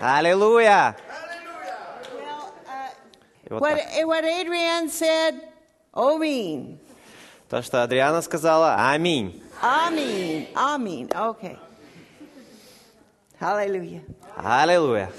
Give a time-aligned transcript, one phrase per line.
[0.00, 0.96] Аллилуйя!
[3.46, 4.06] Uh, вот what, так.
[4.06, 5.34] what Adrienne said,
[5.94, 6.78] Amen.
[7.48, 9.40] То, что Адриана сказала, аминь.
[9.62, 11.08] Amen.
[11.14, 11.56] Okay.
[13.38, 14.02] Hallelujah.
[14.36, 15.10] Аллилуйя.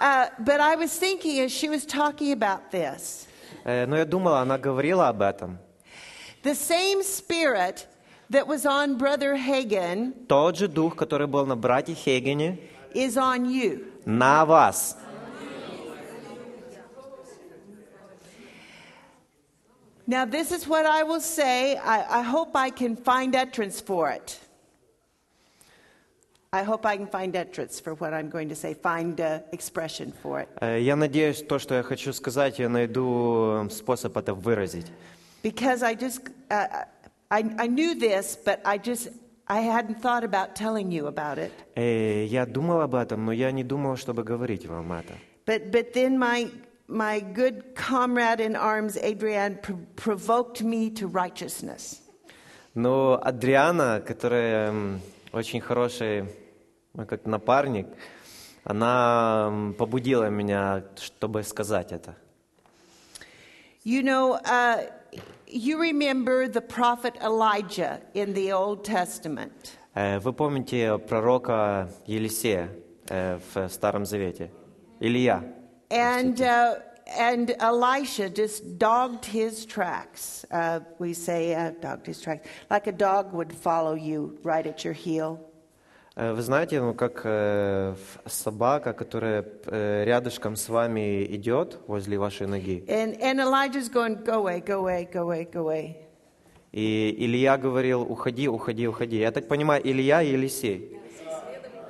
[0.00, 3.26] Uh, but I was thinking as she was talking about this,
[3.64, 5.58] Э, Но я думала, она говорила об этом.
[6.42, 7.86] the same spirit
[8.30, 12.58] that was on Brother Hagen Тот же дух, который был на брате Хейгене,
[12.97, 13.85] is on you.
[14.05, 14.97] на вас.
[20.05, 21.77] Now, this is what I will say.
[21.77, 24.37] I, I hope I can find utterance for it.
[26.51, 30.11] I hope I can find utterance for what I'm going to say, find uh, expression
[30.11, 30.49] for it.
[30.61, 34.87] Э, Я надеюсь, то, что я хочу сказать, я найду э, способ это выразить.
[35.41, 36.85] Because I just, uh,
[37.31, 39.09] I, I knew this, but I just,
[39.50, 41.52] I hadn't thought about telling you about it.
[41.74, 45.14] Э, Я думал об этом, но я не думал, чтобы говорить вам это.
[45.46, 46.50] But, but then my,
[46.86, 52.00] my good comrade in arms, Adrienne, pr- provoked me to righteousness.
[52.74, 54.72] Но Адриана, которая
[55.32, 56.26] очень хороший
[57.08, 57.86] как напарник,
[58.64, 62.14] она побудила меня, чтобы сказать это.
[63.84, 64.90] You know, uh,
[65.47, 69.77] you remember the prophet Elijah in the Old Testament.
[69.95, 72.69] Э, Вы помните пророка Елисея
[73.07, 74.49] э, в Старом Завете?
[74.99, 75.43] Илья.
[75.89, 76.75] And, uh,
[77.17, 80.45] and Elisha just dogged his tracks.
[80.49, 84.83] Uh, we say, uh, dogged his tracks, like a dog would follow you right at
[84.83, 85.39] your heel.
[86.18, 87.94] Э, Вы знаете, ну как э,
[88.26, 92.84] собака, которая э, рядышком с вами идет возле вашей ноги.
[92.88, 95.94] And, and Elijah's going, go away, go away, go away, go away.
[96.72, 99.18] И Илья говорил, уходи, уходи, уходи.
[99.18, 100.98] Я так понимаю, Илья и Елисей.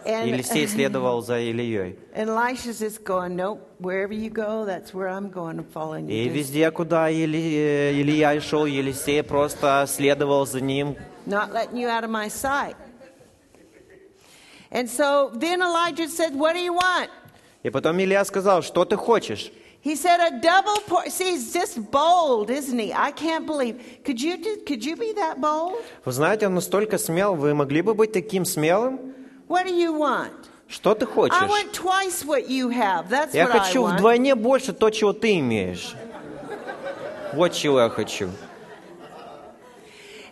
[0.04, 1.98] And, Елисей следовал за Ильей.
[3.02, 4.66] going, nope, go,
[6.10, 10.96] И везде, куда Или- Илья шел, Елисей просто следовал за ним.
[11.26, 12.76] not letting you out of my sight.
[14.71, 17.09] And so then Elijah said, What do you want?
[17.63, 19.51] И потом Илья сказал, что ты хочешь?
[19.83, 22.93] He said, A double por See, he's just bold, isn't he?
[22.93, 23.75] I can't believe.
[24.05, 25.75] Could you, do, could you be that bold?
[26.05, 29.13] Вы знаете, он настолько смел, вы могли бы быть таким смелым?
[29.47, 30.31] What do you want?
[30.69, 31.49] Что ты I хочешь?
[31.49, 33.09] want twice what you have.
[33.09, 33.95] That's Я what I хочу want.
[33.97, 35.95] вдвойне больше то, чего ты имеешь.
[37.33, 38.29] Вот чего я хочу.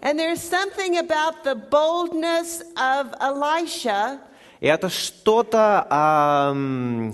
[0.06, 4.21] And there's something about the boldness of Elisha
[4.61, 6.55] И это что-то о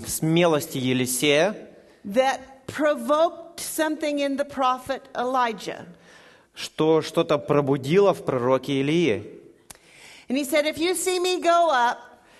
[0.05, 1.55] смелости Елисея,
[2.05, 5.87] that provoked something in the prophet Elijah.
[6.53, 9.23] что что-то пробудило в пророке Илии.
[10.29, 11.97] And he said, If you see me go up,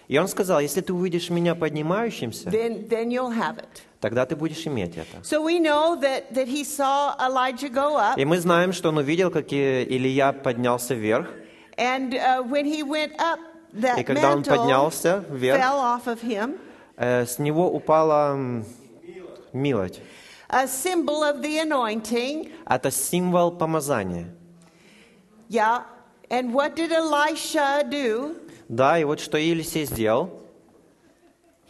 [0.08, 3.82] И он сказал, если ты увидишь меня поднимающимся, then, then you'll have it.
[4.04, 5.24] Тогда ты будешь иметь это.
[5.24, 8.98] So we know that, that he saw Elijah go up, И мы знаем, что он
[8.98, 11.28] увидел, как Илья поднялся вверх.
[11.78, 13.40] and uh, when he went up,
[13.74, 16.58] that И когда он поднялся вверх, fell off of him,
[16.98, 18.38] э, с него упала
[19.54, 20.02] милость.
[20.50, 22.52] a symbol of the anointing.
[22.68, 24.28] Это символ помазания.
[25.48, 25.84] Yeah.
[26.30, 28.36] And what did Elisha do?
[28.68, 30.30] Да, и вот что Елисей сделал.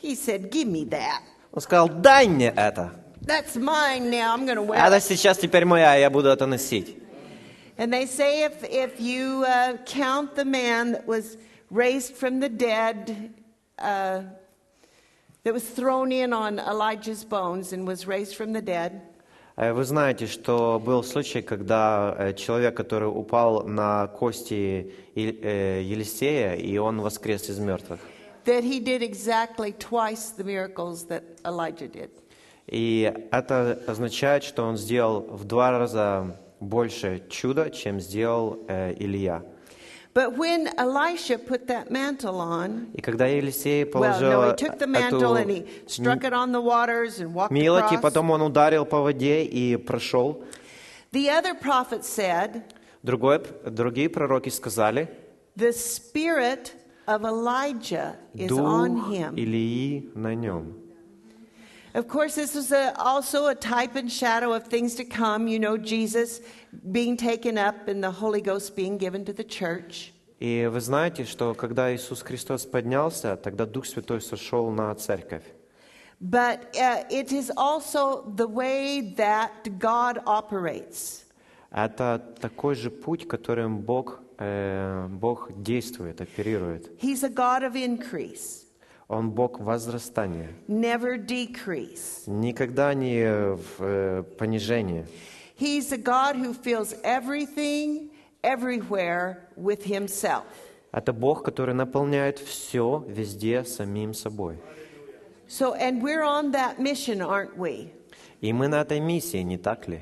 [0.01, 1.21] He said, Give me that.
[1.53, 2.91] Он сказал, дай мне это.
[3.21, 4.33] That's mine now.
[4.33, 6.97] I'm to wear Это сейчас теперь моя, я буду это носить.
[7.77, 11.37] And they say if, if you uh, count the man that was
[11.71, 13.33] raised from the dead,
[13.79, 14.21] uh,
[15.43, 19.01] that was thrown in on Elijah's bones and was raised from the dead,
[19.55, 26.55] Э, Вы знаете, что был случай, когда э, человек, который упал на кости э, Елисея,
[26.55, 27.99] и он воскрес из мертвых.
[28.45, 32.09] That he did exactly twice the miracles that Elijah did.
[32.67, 39.43] И это означает, что он сделал в два раза больше чуда, чем сделал э, Илья.
[40.13, 44.77] But when Elisha put that mantle on, И когда Елисей well, положил no, he took
[44.77, 48.01] the mantle and эту he struck it on the waters and walked милость, и across.
[48.01, 50.43] потом он ударил по воде и прошел,
[51.11, 52.61] The other prophet said,
[53.01, 55.09] другой, другие пророки сказали,
[55.55, 56.73] The spirit
[57.06, 59.34] of Elijah is on дух him.
[59.36, 60.74] Илии на нем.
[61.94, 65.48] Of course, this was a, also a type and shadow of things to come.
[65.48, 66.40] You know, Jesus
[66.92, 70.12] being taken up and the Holy Ghost being given to the church.
[70.38, 75.42] И вы знаете, что когда Иисус Христос поднялся, тогда Дух Святой сошел на церковь.
[76.20, 81.24] But uh, it is also the way that God operates.
[81.70, 86.91] Это такой же путь, которым Бог, э, Бог действует, оперирует.
[87.01, 88.65] He's a God of increase.
[89.07, 92.23] Он Бог возрастания, never decrease.
[92.27, 95.05] никогда не в э, понижении.
[95.59, 98.09] He's a God who fills everything,
[98.43, 100.43] everywhere with Himself.
[100.91, 104.57] Это Бог, который наполняет все везде самим собой.
[105.47, 107.91] So, and we're on that mission, aren't we?
[108.41, 110.01] И мы на этой миссии, не так ли?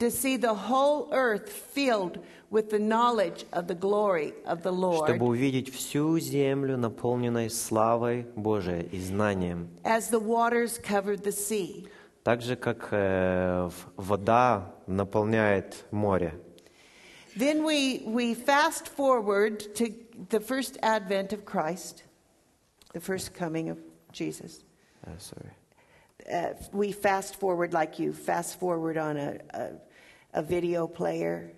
[0.00, 2.18] To see the whole earth filled
[2.50, 8.26] with the knowledge of the glory of the Чтобы Lord увидеть всю землю, наполненной славой
[8.36, 9.68] Божией и знанием.
[9.84, 11.88] as the waters covered the sea.
[12.24, 16.34] Так же, как э, в- вода наполняет море.
[17.36, 19.92] Then we, we fast forward to
[20.30, 22.04] the first advent of Christ,
[22.92, 23.78] the first coming of
[24.12, 24.62] Jesus.
[25.06, 25.50] Э, sorry.
[26.32, 29.70] Uh, we fast forward like you fast forward on a, a,
[30.32, 31.52] a video player.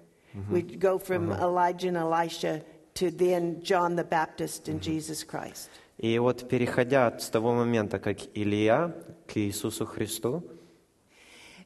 [0.50, 2.62] We go from Elijah and Elisha
[2.94, 5.70] to then John the Baptist and Jesus Christ.
[5.98, 8.94] И вот переходя с того момента, как Илья
[9.26, 10.42] к Иисусу Христу,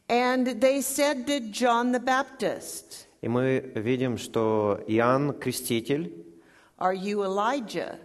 [0.08, 6.12] And they said to John the Baptist, и мы видим, что Иоанн Креститель
[6.78, 7.98] Are you Elijah?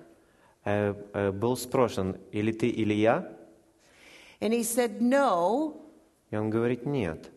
[0.65, 3.31] э, э, был спрошен, или ты Илья?
[4.41, 5.75] And he said, No,
[6.31, 7.31] И он говорит, нет.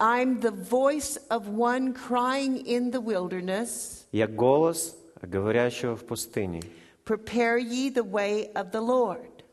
[0.00, 6.62] I'm the voice of one crying in the wilderness, Я голос говорящего в пустыне.
[7.04, 9.44] Prepare ye the way of the Lord.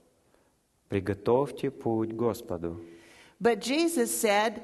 [0.89, 2.79] Приготовьте путь Господу.
[3.39, 4.63] But Jesus said,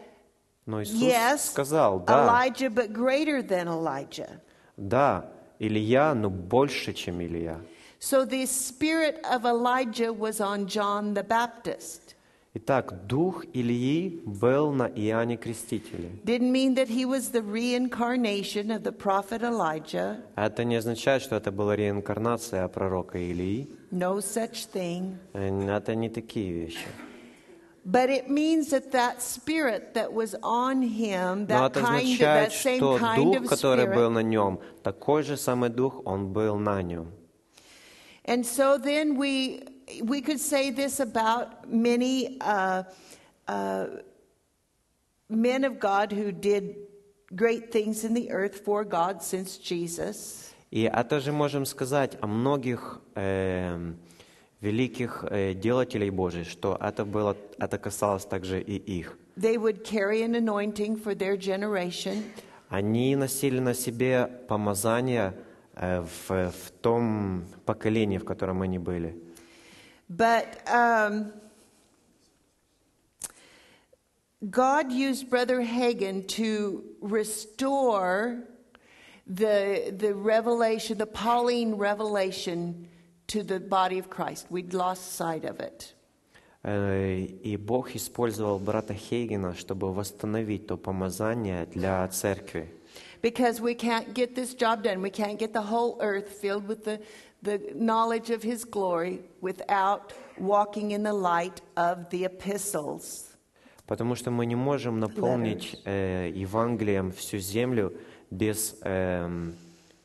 [0.65, 4.39] Но Иисус Yes, сказал, да, Elijah, but greater than Elijah.
[4.77, 5.29] да,
[5.59, 7.59] Илья, но больше, чем Илья.
[7.99, 12.12] So the spirit of Elijah was on John the Baptist.
[12.56, 16.10] Итак, дух Ильи был на Иоанне Крестителе.
[16.24, 20.18] Didn't mean that he was the reincarnation of the prophet Elijah.
[20.36, 23.66] Это не означает, что это была реинкарнация пророка Илии.
[23.90, 25.16] No such thing.
[25.32, 26.86] Это не такие вещи.
[27.84, 32.18] But it means that that spirit that was on him, Но that это kind of,
[32.20, 34.14] that same что kind дух, of который был spirit.
[34.14, 37.08] на нем, такой же самый дух, он был на нем.
[38.24, 42.84] And so then we we could say this about many uh,
[43.48, 43.86] uh,
[45.28, 46.76] men of God who did
[47.34, 50.50] great things in the earth for God since Jesus.
[50.70, 53.96] И это же можем сказать о многих эм,
[54.60, 59.16] великих э, делателей Божьих, что это было, это касалось также и их.
[59.36, 62.24] They would carry an anointing for their generation.
[62.68, 65.34] Они носили на себе помазание
[65.76, 69.14] э, в, в том поколении, в котором они были.
[70.09, 71.33] But um,
[74.49, 78.43] God used Brother Hagen to restore
[79.27, 82.87] the, the revelation, the Pauline revelation
[83.27, 84.47] to the body of Christ.
[84.49, 85.93] We'd lost sight of it.
[86.63, 92.69] Э, И Бог использовал брата Хейгена, чтобы восстановить то помазание для церкви.
[93.21, 95.01] Because we can't get this job done.
[95.01, 96.99] We can't get the whole earth filled with the,
[97.43, 103.25] the knowledge of His glory without walking in the light of the epistles.
[103.87, 107.91] Потому что мы не можем наполнить э, Евангелием всю землю
[108.29, 109.55] без эм,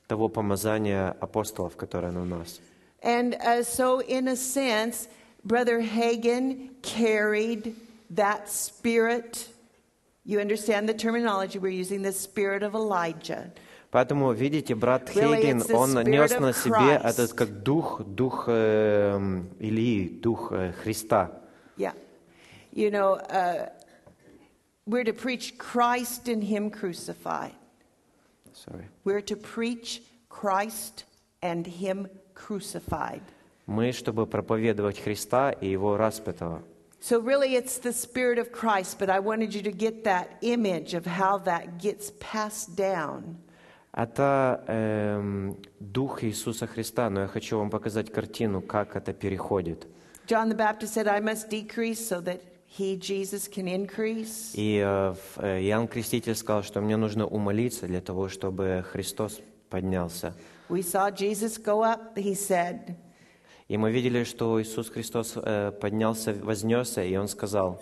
[0.06, 2.60] того помазания апостолов, которое на нас.
[3.02, 5.08] And uh, so, in a sense,
[5.44, 7.76] Brother Hagen carried
[8.10, 9.48] that spirit.
[10.24, 11.58] You understand the terminology?
[11.58, 13.52] We're using the spirit of Elijah.
[13.91, 20.51] Поэтому, видите, брат Хейген, он нес на себе этот как дух, дух эм, Илии, дух
[20.51, 21.31] э, Христа.
[21.75, 21.93] Yeah.
[22.71, 23.69] You know, uh,
[24.85, 27.55] we're to preach Christ and Him crucified.
[28.53, 28.85] Sorry.
[29.05, 31.05] We're to preach Christ
[31.41, 33.23] and Him crucified.
[33.65, 36.61] Мы, чтобы проповедовать Христа и Его распятого.
[37.01, 40.93] So, really, it's the Spirit of Christ, but I wanted you to get that image
[40.93, 43.37] of how that gets passed down.
[43.91, 49.87] Это эм, дух Иисуса Христа, но я хочу вам показать картину, как это переходит.
[50.27, 52.41] John the Baptist said, I must decrease so that
[52.77, 54.51] He, Jesus, can increase.
[54.53, 59.41] И э, э, Иоанн Креститель сказал, что мне нужно умолиться для того, чтобы Христос
[59.71, 60.35] поднялся.
[60.69, 62.95] We saw Jesus go up, He said,
[63.67, 67.81] И мы видели, что Иисус Христос э, поднялся, вознесся, и Он сказал,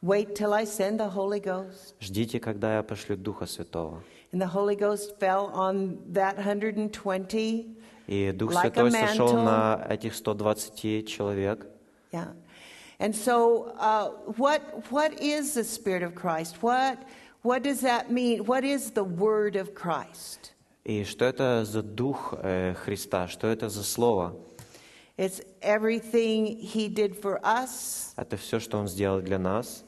[0.00, 1.94] Wait till I send the Holy Ghost.
[2.00, 4.04] ждите, когда я пошлю Духа Святого.
[4.31, 7.67] And the Holy Ghost fell on that 120.
[8.07, 9.43] И Дух Like a Святой сошел mantle.
[9.43, 11.65] на этих 120 человек.
[12.11, 12.27] Yeah.
[12.99, 16.61] And so, uh, what, what is the Spirit of Christ?
[16.61, 17.03] What,
[17.41, 18.45] what does that mean?
[18.45, 20.51] What is the Word of Christ?
[20.85, 23.27] И что это за Дух э, Христа?
[23.27, 24.35] Что это за Слово?
[25.17, 29.83] It's everything He did for us, Это все, что Он сделал для нас.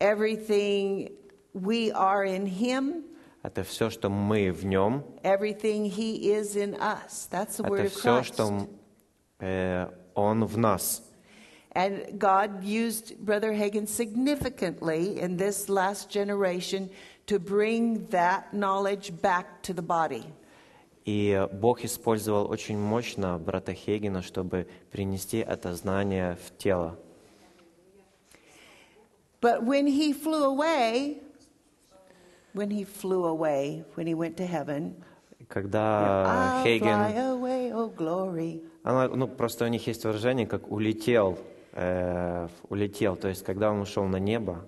[0.00, 1.10] everything
[1.54, 3.04] we are in Him,
[3.43, 5.03] Это все, что мы в Нем.
[5.23, 7.27] everything He is in us.
[7.31, 8.33] That's the word Это of все, Christ.
[8.33, 8.67] что
[9.39, 11.01] э, Он в нас.
[11.73, 16.89] And God used Brother Hagen significantly in this last generation
[17.27, 20.25] to bring that knowledge back to the body.
[21.05, 26.99] И Бог использовал очень мощно брата Хейгена, чтобы принести это знание в тело.
[29.41, 31.21] But when he flew away,
[32.53, 34.95] when he flew away, when he went to heaven,
[35.49, 38.61] Когда Хейген, away, oh glory.
[38.83, 41.37] она, ну просто у них есть выражение, как улетел,
[41.73, 44.65] э, улетел, то есть когда он ушел на небо,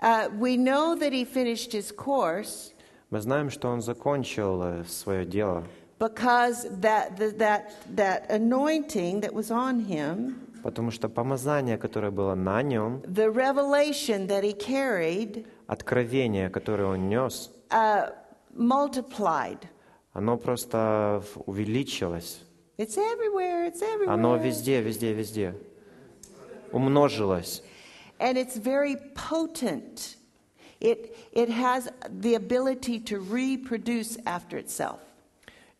[0.00, 2.72] Uh, we know that he finished his course
[3.10, 5.64] мы знаем, что он закончил свое дело,
[5.98, 12.62] because that, that, that anointing that was on him, потому что помазание, которое было на
[12.62, 18.12] нем, the revelation that he carried, откровение, которое он нес, uh,
[18.52, 19.62] multiplied.
[20.12, 22.40] оно просто увеличилось.
[22.78, 24.12] It's everywhere, it's everywhere.
[24.12, 25.54] Оно везде, везде, везде.
[26.72, 27.62] Умножилось.
[28.18, 30.16] And it's very potent.
[30.80, 34.98] It, it has the ability to reproduce after itself.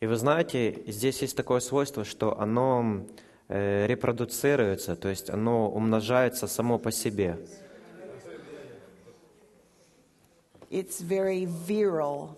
[0.01, 3.05] И вы знаете, здесь есть такое свойство, что оно
[3.49, 7.39] э, репродуцируется, то есть оно умножается само по себе.
[10.72, 12.38] It's very virile,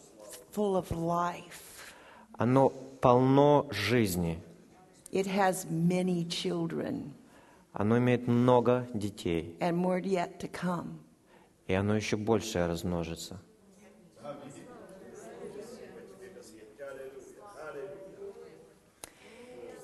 [0.51, 1.93] full of life.
[2.37, 2.69] Оно
[3.01, 4.39] полно жизни.
[5.11, 7.13] It has many children
[7.71, 10.99] Оно имеет много детей, and more yet to come.
[11.67, 13.37] и оно еще больше размножится.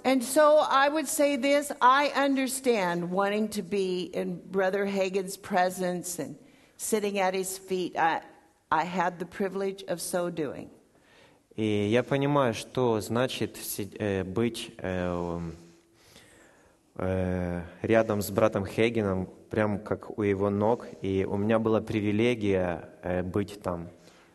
[0.03, 6.17] And so I would say this I understand wanting to be in Brother Hagen's presence
[6.17, 6.35] and
[6.77, 7.95] sitting at his feet.
[7.95, 8.21] I,
[8.70, 10.68] I had the privilege of so doing.
[11.54, 13.56] И я понимаю, что значит
[13.98, 15.40] э, быть э,
[16.96, 22.90] э, рядом с братом Хейгеном, прям как у его ног, и у меня была привилегия
[23.24, 23.88] быть там.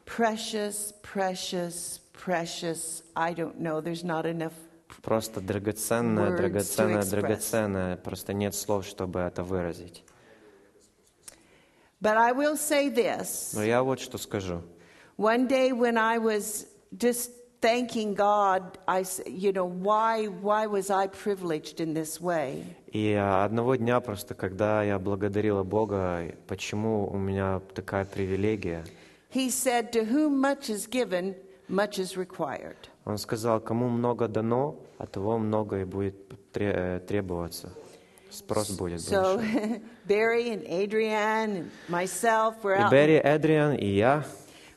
[0.06, 3.04] Precious, precious, precious.
[3.16, 3.82] I don't know.
[3.82, 4.54] There's not enough.
[5.02, 7.98] Просто драгоценное, драгоценное, драгоценное.
[7.98, 10.04] Просто нет слов, чтобы это выразить.
[12.02, 13.54] But I will say this.
[13.54, 14.62] Но я вот что скажу.
[15.18, 16.66] One day when I was
[16.98, 17.30] just
[17.62, 22.64] thanking God, I, s- you know, why, why was I privileged in this way?
[22.92, 28.84] И а, одного дня просто, когда я благодарила Бога, почему у меня такая привилегия,
[29.34, 31.36] He said, To whom much is given,
[31.70, 32.76] much is required.
[33.06, 36.16] Он сказал, кому много дано, от того много и будет
[36.52, 37.70] тре- э, требоваться.
[38.32, 39.82] Спрос будет So больше.
[40.08, 42.90] Barry and Adrienne and myself, we're И.
[42.90, 44.24] Берри, Эдриан, и я,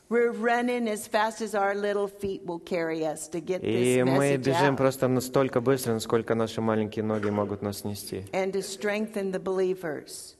[0.07, 4.05] We're running as fast as our little feet will carry us to get и this
[4.05, 8.61] мы бежим out просто настолько быстро, насколько наши маленькие ноги могут нас нести, and to
[8.61, 10.35] strengthen the believers.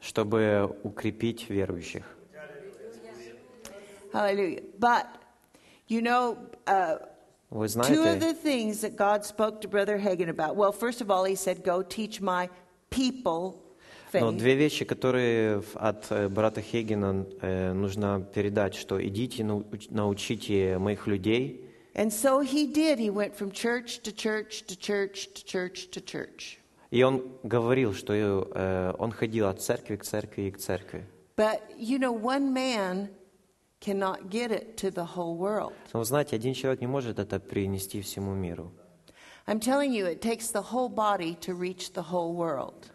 [0.00, 2.04] чтобы укрепить верующих.
[4.12, 4.62] Hallelujah.
[4.78, 5.06] But,
[5.88, 6.98] you know, uh,
[7.49, 10.55] Вы Two of знаете, the things that God spoke to Brother Hagen about.
[10.55, 12.47] Well, first of all, he said, Go teach my
[12.91, 13.55] people
[14.13, 14.37] но faith.
[14.39, 20.77] две вещи, которые в- от э, брата Хейгена э, нужно передать, что идите, науч- научите
[20.77, 22.97] моих людей, And so he did.
[22.99, 26.57] He went from church to church to church to church to church.
[26.91, 31.03] И он говорил, что э, он ходил от церкви к церкви и к церкви.
[31.35, 33.09] But, you know, one man
[33.84, 35.74] cannot get it to the whole world.
[35.92, 38.72] Но знаете, один человек не может это принести всему миру.
[39.46, 42.90] I'm telling you, it takes the whole body to reach the whole world.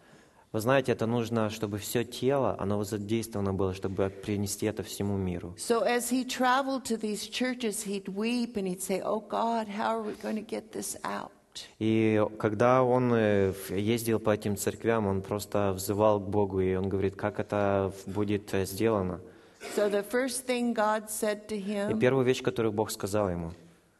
[0.52, 5.54] Вы знаете, это нужно, чтобы все тело, оно задействовано было, чтобы принести это всему миру.
[5.56, 9.96] So as he traveled to these churches, he'd weep and he'd say, Oh God, how
[9.96, 11.30] are we going to get this out?
[11.78, 16.88] И когда он э, ездил по этим церквям, он просто взывал к Богу, и он
[16.88, 19.20] говорит, как это будет э, сделано.
[19.60, 23.52] So the first thing God said to И первую вещь, которую Бог сказал ему,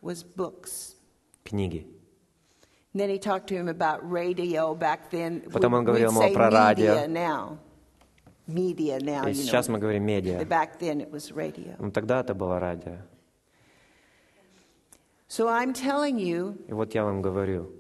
[0.02, 0.96] was books.
[1.44, 1.86] книги.
[5.52, 6.94] Потом он говорил ему про радио.
[8.48, 10.44] И сейчас мы говорим медиа.
[11.78, 12.96] Ну, тогда это было радио.
[15.28, 17.70] So I'm telling you, И вот я вам говорю,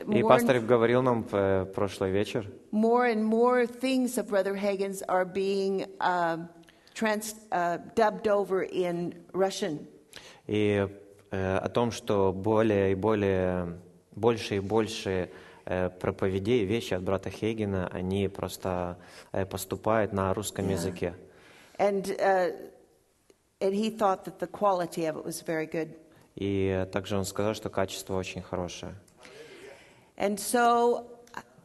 [0.07, 4.55] И more пастор and, говорил нам в прошлый вечер, more and more things of Brother
[4.55, 6.49] Hagen's are being um,
[6.93, 9.87] trans, uh, dubbed over in Russian.
[10.47, 10.85] и
[11.31, 13.79] э, о том, что более и более,
[14.11, 15.29] больше и больше
[15.65, 18.97] э, проповедей, вещи от брата Хейгена, они просто
[19.31, 20.73] э, поступают на русском Yeah.
[20.73, 21.13] языке.
[21.79, 22.51] And, uh,
[23.61, 25.95] and he thought that the quality of it was very good.
[26.35, 28.95] И также он сказал, что качество очень хорошее.
[30.17, 31.05] And so,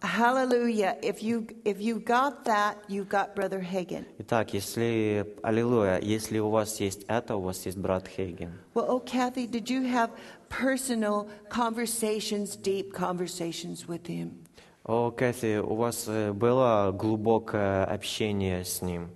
[0.01, 4.07] hallelujah, if you, if you got that, you got Brother Hagen.
[4.19, 8.53] Итак, если, аллилуйя, если у вас есть это, у вас есть брат Хейген.
[8.75, 10.11] Well, oh, Kathy, did you have
[10.49, 14.45] personal conversations, deep conversations with him?
[14.85, 19.11] О, Кэти, у вас э, было глубокое общение с ним?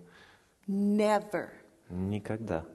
[0.69, 1.49] Never.
[1.89, 2.67] Никогда.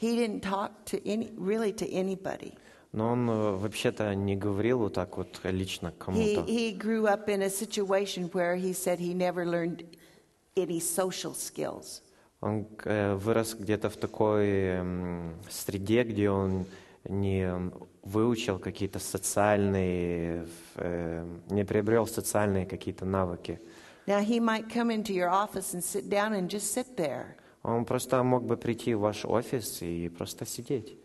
[0.00, 2.52] He didn't talk to any, really to anybody.
[2.92, 6.44] Но он э, вообще-то не говорил вот так вот лично He, кому-то.
[6.46, 9.84] he grew up in a situation where he said he never learned
[10.56, 12.02] any social skills.
[12.40, 14.46] Он э, вырос где-то в такой
[14.78, 16.66] м, среде, где он
[17.08, 17.50] не
[18.02, 20.46] выучил какие-то социальные,
[20.76, 23.60] э, не приобрел социальные какие-то навыки.
[24.06, 27.36] Now, he might come into your office and sit down and just sit there.
[27.63, 30.97] Он просто мог бы прийти в ваш офис и просто сидеть.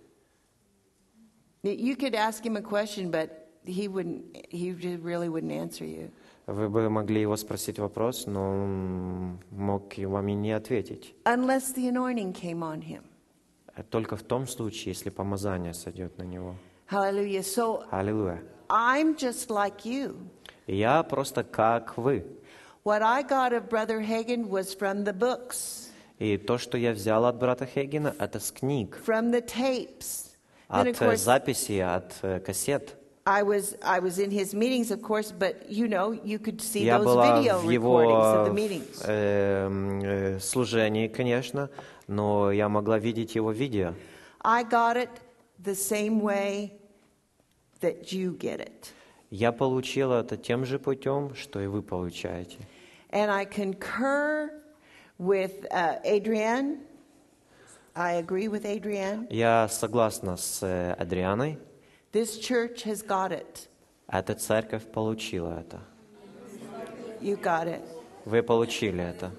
[1.63, 6.11] You could ask him a question, but he wouldn't, he just really wouldn't answer you.
[6.47, 11.15] Вы бы могли его спросить вопрос, но он мог вам и не ответить.
[11.25, 13.03] Unless the anointing came on him.
[13.75, 16.55] Э, Только в том случае, если помазание сойдет на него.
[16.89, 17.43] Hallelujah.
[17.43, 18.43] So Аллилуйя.
[18.69, 20.17] I'm just like you.
[20.69, 22.25] Я просто как вы.
[22.85, 25.86] What I got of Brother Hagen was from the books,
[26.19, 30.33] И то, что я взял от брата Хейгена, это с книг, from the tapes.
[30.69, 32.97] От э, course, записей, от э, кассет.
[33.27, 36.85] I was I was in his meetings, of course, but you know, you could see
[36.85, 39.03] Я those была video в recordings его of the meetings.
[39.05, 39.69] э,
[40.05, 41.71] э, служении, конечно,
[42.07, 43.95] но я могла видеть его видео.
[44.43, 45.11] I got it
[45.63, 46.71] the same way
[47.81, 48.93] that you get it.
[49.31, 52.59] Я получила это тем же путем, что и вы получаете.
[53.11, 54.51] And I concur
[55.18, 56.80] with uh, Adrienne.
[57.96, 59.28] I agree with Adrienne.
[59.30, 61.58] Я согласна с э, Адрианой.
[62.12, 63.68] This church has got it.
[64.08, 65.82] Эта церковь получила это.
[67.22, 67.82] You got it.
[68.26, 69.32] Вы получили это.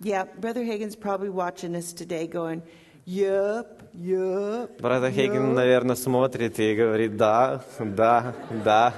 [0.00, 2.62] Yeah, Brother Hagen's probably watching us today going,
[3.04, 4.80] Yup, yup.
[4.82, 8.94] Брат Хейген, yup." наверное, смотрит и говорит, да, да, да.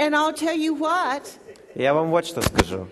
[0.00, 1.38] And I'll tell you what.
[1.74, 2.88] Я вам вот что скажу.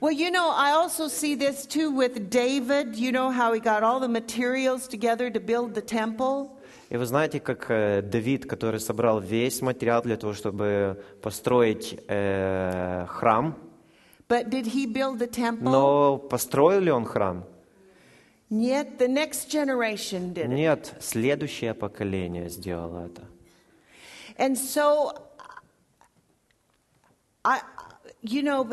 [0.00, 2.94] Well, you know, I also see this too with David.
[2.94, 6.50] You know how he got all the materials together to build the temple?
[6.90, 13.06] И вы знаете, как э, Давид, который собрал весь материал для того, чтобы построить э,
[13.08, 13.56] храм,
[14.28, 15.70] But did he build the temple?
[15.72, 17.44] но построил ли он храм?
[18.48, 20.54] Yet the next generation did it.
[20.54, 23.22] Нет, следующее поколение сделало это.
[24.36, 25.12] And so,
[27.44, 27.60] I,
[28.22, 28.70] you know,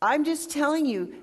[0.00, 1.14] I'm just telling you,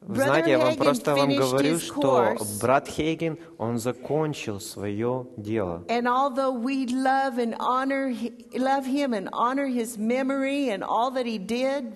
[0.00, 5.84] Вы знаете, я вам просто вам говорю, что брат Хейген, он закончил свое дело.
[5.88, 11.12] and although we love and honor, hi- love him and honor his memory and all
[11.12, 11.92] that he did,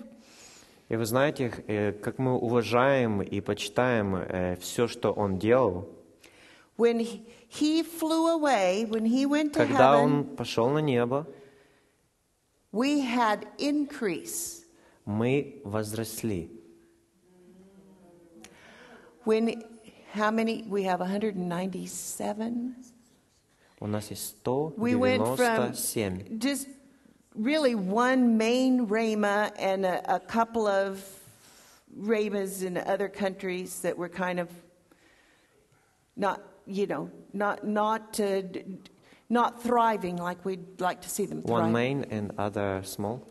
[0.89, 5.89] И вы знаете, э, как мы уважаем и почитаем все, что он делал,
[6.77, 6.99] when
[7.49, 11.27] he, flew away, when he went to когда он heaven, пошел на небо,
[12.72, 14.64] we had increase.
[15.06, 16.48] мы возросли.
[19.24, 19.62] When,
[20.12, 20.64] how many?
[20.68, 22.74] We have 197.
[23.80, 24.36] У нас есть
[24.76, 26.38] We went from 197.
[26.38, 26.68] just
[27.34, 31.04] really one main Rhema and a, a couple of
[31.96, 34.48] Rhemas in other countries that were kind of
[36.16, 38.64] not, you know, not not uh, d-
[39.28, 41.62] not thriving like we'd like to see them thrive.
[41.62, 43.22] One main and other small.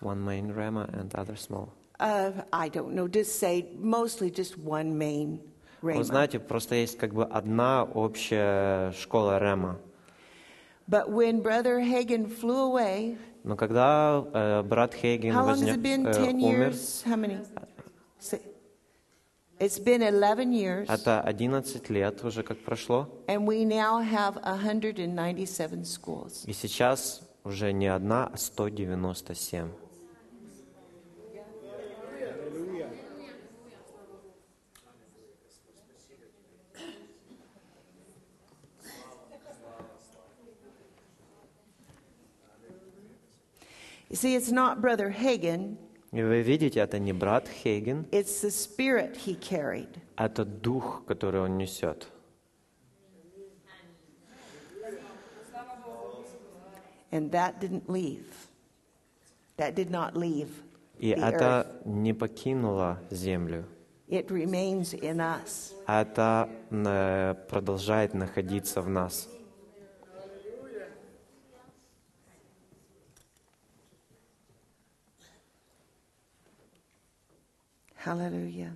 [0.00, 1.72] One main Rama and other small.
[2.00, 3.06] Uh, I don't know.
[3.08, 5.40] Just say mostly just one main
[5.82, 6.04] Вы Rhema.
[6.04, 9.76] знаете, просто есть как бы одна общая школа Рема.
[10.88, 15.74] But when Brother Hagen flew away, Но когда э, брат Хейген how long has возне-
[15.74, 16.06] it been?
[16.06, 17.02] э, Ten умер, years?
[17.06, 17.38] How many?
[19.59, 23.09] Это 11 лет уже как прошло.
[23.27, 23.33] И
[26.53, 29.69] сейчас уже не одна, а 197.
[44.09, 45.77] You see, it's not Brother Hagen
[46.11, 49.89] и вы видите, это не брат Хейген, it's the spirit he carried.
[50.17, 52.07] это дух, который он несет.
[57.11, 58.25] And that didn't leave.
[59.57, 60.49] That did not leave
[60.99, 61.33] И the earth.
[61.33, 63.65] это не покинуло землю.
[64.07, 65.73] It remains in us.
[65.87, 69.27] Это э, продолжает находиться в нас.
[78.05, 78.71] Hallelujah.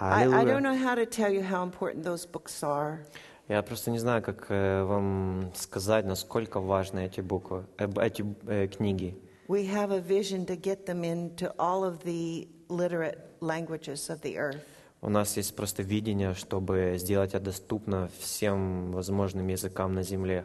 [0.00, 3.00] I, I don't know how to tell you how important those books are.
[3.48, 9.14] Я просто не знаю, как э, вам сказать, насколько важны эти буквы, эти э, книги.
[9.48, 14.36] We have a vision to get them into all of the literate languages of the
[14.36, 14.60] earth.
[15.00, 20.44] У нас есть просто видение, чтобы сделать это доступно всем возможным языкам на земле.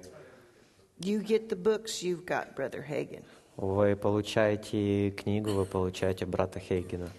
[0.99, 3.23] You get the books, you've got Brother Hagen.
[3.57, 7.09] Вы получаете книгу, вы получаете брата Хейгена.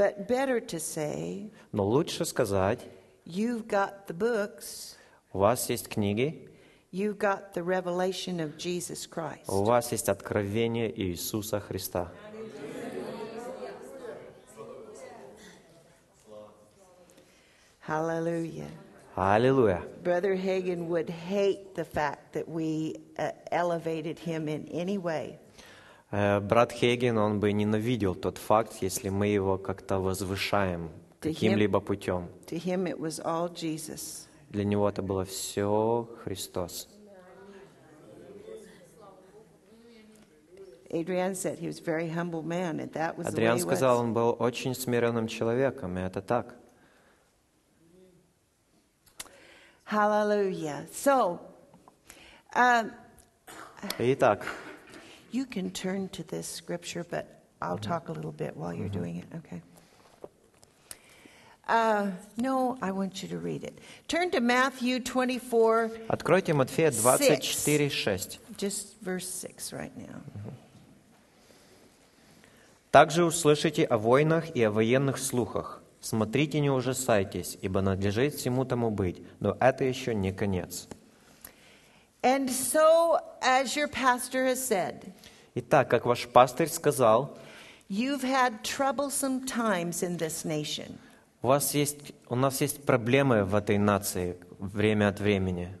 [0.00, 2.80] But better to say, Но лучше сказать,
[3.24, 4.96] you've got the books,
[5.32, 6.48] у вас есть книги,
[6.92, 9.48] you've got the revelation of Jesus Christ.
[9.48, 12.10] у вас есть откровение Иисуса Христа.
[17.86, 18.68] Hallelujah.
[19.16, 19.82] Аллилуйя.
[20.02, 25.38] Brother Hagen would hate the fact that we uh, elevated him in any way.
[26.11, 32.27] Э, Брат Хейген, он бы ненавидел тот факт, если мы его как-то возвышаем каким-либо путем.
[34.49, 36.89] Для него это было все Христос.
[40.89, 41.35] Адриан
[43.59, 46.55] сказал, он был очень смиренным человеком, и это так.
[49.89, 50.87] Hallelujah.
[50.93, 51.39] So,
[52.55, 52.91] um,
[53.99, 54.45] Итак,
[55.30, 57.26] you can turn to this scripture, but
[57.60, 59.62] I'll talk a little bit while you're doing it, okay?
[61.68, 63.78] Uh, no, I want you to read it.
[64.06, 68.38] Turn to Matthew 24, откройте Матфея 24, 6.
[68.56, 70.20] just verse 6 right now.
[72.92, 75.82] «Также услышите о войнах и о военных слухах.
[76.00, 80.86] Смотрите, не ужасайтесь, ибо надлежит всему тому быть, но это еще не конец».
[82.22, 85.12] And so, as your pastor has said,
[85.55, 87.37] Итак, как ваш пастырь сказал,
[87.89, 90.97] you've had troublesome times in this nation.
[91.41, 95.75] у, вас есть, у нас есть проблемы в этой нации время от времени.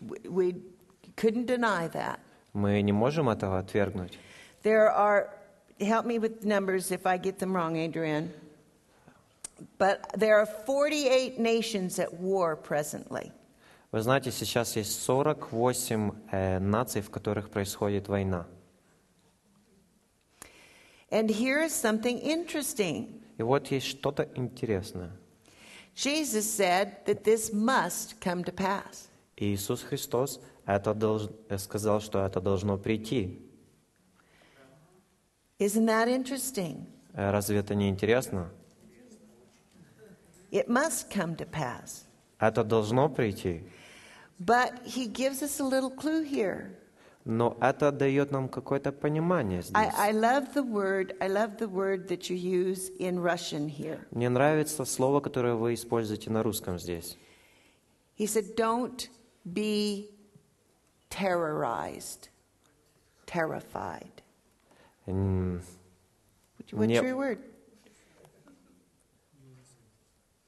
[0.00, 0.62] We, we
[1.16, 2.18] couldn't deny that.
[2.54, 4.18] Мы не можем этого отвергнуть.
[4.62, 5.30] There are,
[5.80, 8.32] help me with numbers if I get them wrong, Adrian.
[9.78, 13.32] But there are 48 nations at war presently.
[13.90, 18.46] Вы знаете, сейчас есть 48 э, наций, в которых происходит война.
[21.11, 23.21] And here is something interesting.
[23.37, 25.11] И вот есть что-то интересное.
[25.95, 29.09] Jesus said that this must come to pass.
[29.37, 33.39] И Иисус Христос это долж- э, сказал, что это должно прийти.
[35.59, 36.85] Isn't that interesting?
[37.13, 38.49] Э, Разве это не интересно?
[40.51, 42.05] It must come to pass.
[42.39, 43.63] Это должно прийти.
[44.39, 46.75] But he gives us a little clue here.
[47.30, 49.74] Но это дает нам какое-то понимание здесь.
[49.74, 54.00] I, I love the word, I love the word that you use in Russian here.
[54.12, 57.18] Мне нравится слово, которое вы используете на русском здесь.
[58.16, 59.10] He said, Don't
[59.44, 60.08] be
[61.10, 62.30] terrorized,
[63.26, 64.22] terrified.
[65.04, 65.62] What's
[66.72, 67.40] your word?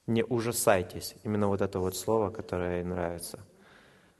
[0.07, 1.13] Не ужасайтесь.
[1.23, 3.39] Именно вот это вот слово, которое нравится.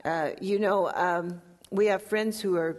[0.04, 1.40] Uh, you know, um,
[1.72, 2.76] we have friends who are,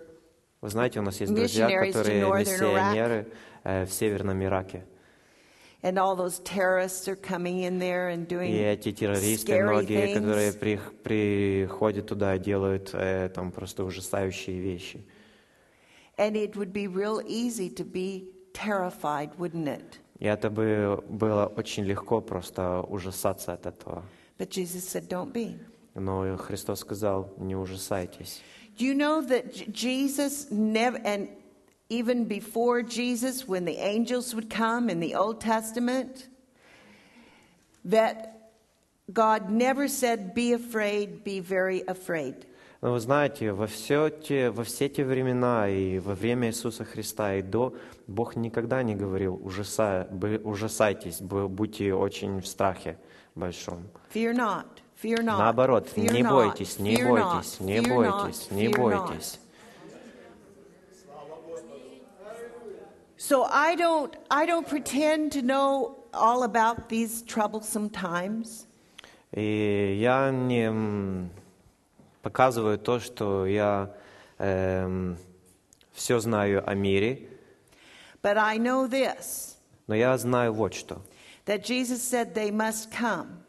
[0.61, 3.27] Вы знаете, у нас есть друзья, которые миссионеры
[3.63, 4.85] э, в Северном Ираке.
[5.85, 10.05] and all those terrorists are coming in there and doing И эти террористы, scary многие,
[10.05, 10.13] things.
[10.19, 15.03] которые при- приходят туда, делают э, там просто ужасающие вещи.
[16.17, 19.99] And it would be real easy to be terrified, wouldn't it?
[20.19, 24.03] И это бы было очень легко просто ужасаться от этого.
[24.37, 25.57] But Jesus said, Don't be.
[25.95, 28.41] Но Христос сказал, не ужасайтесь.
[28.77, 31.27] Do you know that Jesus never, and
[31.89, 36.27] even before Jesus, when the angels would come in the Old Testament,
[37.85, 38.49] that
[39.11, 42.45] God never said, Be afraid, be very afraid.
[42.81, 47.35] Но вы знаете, во все, те, во все те времена и во время Иисуса Христа
[47.35, 47.73] и до,
[48.07, 52.97] Бог никогда не говорил, «Ужаса- бы- ужасайтесь, бу- будьте очень в страхе
[53.35, 53.83] большом.
[54.13, 54.65] Fear not.
[55.03, 59.39] Наоборот, не бойтесь, не бойтесь, не бойтесь, не бойтесь.
[63.17, 68.67] So I don't, I don't pretend to know all about these troublesome times.
[69.31, 71.29] И я не
[72.21, 73.93] показываю то, что я
[74.37, 77.29] все знаю о мире,
[78.21, 79.53] But I know this
[79.87, 81.01] но я знаю вот что,
[81.45, 83.42] that Jesus said they must come.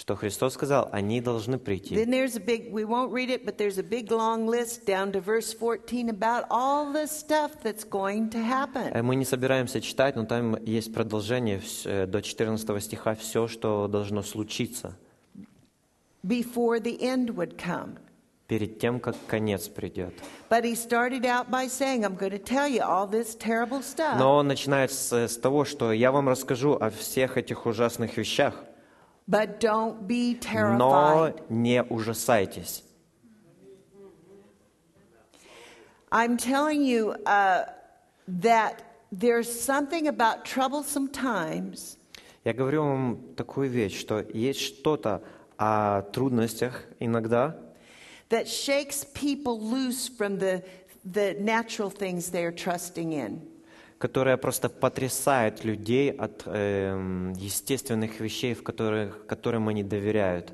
[0.00, 1.94] Что Христос сказал, они должны прийти.
[1.94, 5.12] Then there's a big, we won't read it, but there's a big long list down
[5.12, 8.90] to verse 14 about all the stuff that's going to happen.
[8.94, 13.88] Э, Мы не собираемся читать, но там есть продолжение э, до 14 стиха, все, что
[13.88, 14.96] должно случиться
[16.22, 17.98] before the end would come.
[18.46, 20.14] перед тем, как конец придет.
[23.82, 24.18] Saying.
[24.18, 28.54] Но он начинает с, с того, что я вам расскажу о всех этих ужасных вещах,
[29.29, 31.41] But don't be но terrified.
[31.49, 32.83] не ужасайтесь.
[36.11, 37.65] I'm telling you uh,
[38.27, 41.97] that there's something about troublesome times
[42.45, 45.23] Я говорю вам такую вещь, что есть что-то
[45.57, 47.57] о трудностях иногда,
[48.29, 50.63] that shakes people loose from the,
[51.03, 53.41] the natural things they're trusting in.
[54.00, 60.52] Которое просто потрясает людей от эм, естественных вещей, в которых, которым они доверяют.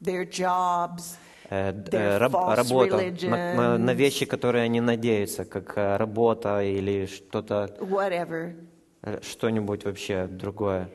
[0.00, 1.16] Their jobs,
[1.50, 5.96] Э, д- Their э, раб- работа, на, на- на вещи, которые они надеются, как э,
[5.96, 8.54] работа или что-то, whatever.
[9.02, 10.88] э, что-нибудь вообще другое.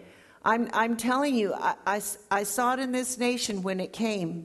[0.45, 4.43] I'm, I'm telling you, I, I I saw it in this nation when it came,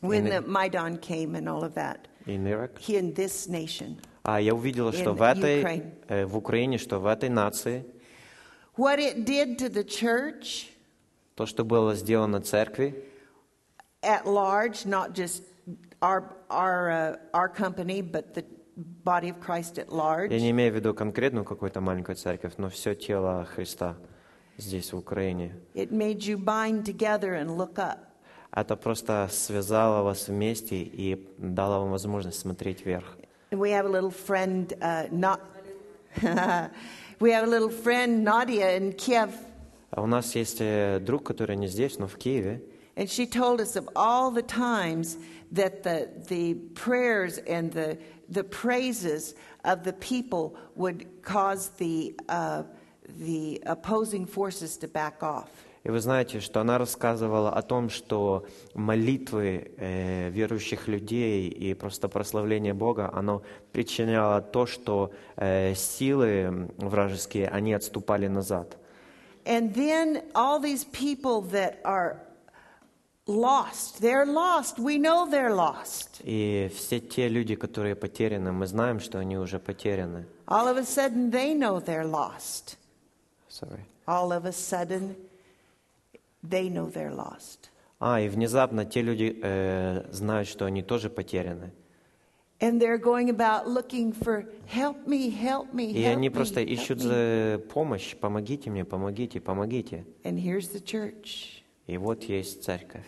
[0.00, 2.08] when In the Maidan came and all of that.
[2.26, 2.78] In Iraq.
[2.78, 3.98] Here in this nation.
[4.28, 7.86] А я увидела, что в этой, э, в Украине, что в этой нации,
[8.76, 10.66] What it did to the church
[11.36, 13.04] то, что было сделано церкви,
[14.02, 15.44] at large, not just
[16.00, 18.44] our, our, uh, our company, but the
[19.04, 22.68] body of Christ at large, я не имею в виду конкретную какую-то маленькую церковь, но
[22.68, 23.96] все тело Христа
[24.58, 25.54] здесь, в Украине.
[25.74, 27.98] it made you bind together and look up.
[28.50, 33.16] Это просто связало вас вместе и дало вам возможность смотреть вверх.
[33.51, 35.41] And we have a little friend, uh, not,
[37.19, 39.33] we have a little friend, Nadia, in Kiev,
[39.91, 42.61] А у нас есть э, друг, который не здесь, но в Киеве,
[42.95, 45.17] and she told us of all the times
[45.51, 47.97] that the, the prayers and the,
[48.29, 52.63] the praises of the people would cause the, uh,
[53.19, 55.49] the opposing forces to back off.
[55.86, 58.44] И вы знаете, что она рассказывала о том, что
[58.74, 67.46] молитвы э, верующих людей и просто прославление Бога, оно причиняло то, что э, силы вражеские,
[67.46, 68.76] они отступали назад.
[69.44, 72.16] And then all these people that are
[73.28, 74.80] lost, they're lost.
[74.80, 76.20] We know they're lost.
[76.24, 80.26] И все те люди, которые потеряны, мы знаем, что они уже потеряны.
[80.48, 82.76] All of a sudden, they know they're lost.
[83.48, 83.84] Sorry.
[84.08, 85.14] All of a sudden,
[86.48, 87.70] they know they're lost.
[87.98, 91.72] А, и внезапно те люди э, знают, что они тоже потеряны.
[92.58, 96.60] And they're going about looking for help me, help me, И help они me, просто
[96.60, 100.04] help ищут me." за помощь, помогите мне, помогите, помогите.
[100.24, 101.62] And here's the church.
[101.86, 103.04] И вот есть церковь.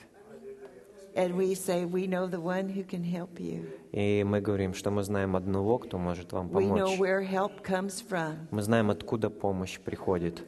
[1.15, 3.67] And we say, We know the one who can help you.
[3.93, 6.99] И мы говорим, что мы знаем одного, кто может вам We know помочь.
[7.01, 8.37] where help comes from.
[8.51, 10.45] Мы знаем, откуда помощь приходит.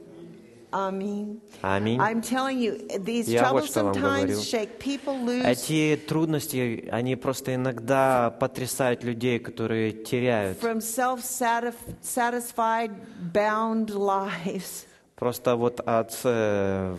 [0.73, 1.41] Аминь.
[1.63, 4.39] I'm telling you, these Я вот что вам говорю.
[4.39, 5.45] shake people loose.
[5.45, 10.59] Эти трудности, они просто иногда потрясают людей, которые теряют.
[15.17, 16.97] Просто вот от э,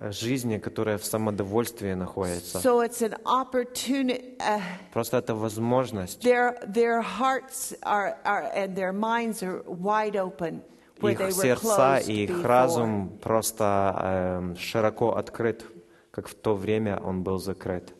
[0.00, 2.58] жизни, которая в самодовольствии находится.
[2.58, 4.36] So it's an opportunity.
[4.38, 4.60] Uh,
[4.92, 6.22] Просто это возможность.
[6.22, 10.62] their, their hearts are, are, and their minds are wide open
[11.02, 15.64] Их сердца и их разум просто эм, широко открыт,
[16.10, 17.92] как в то время он был закрыт.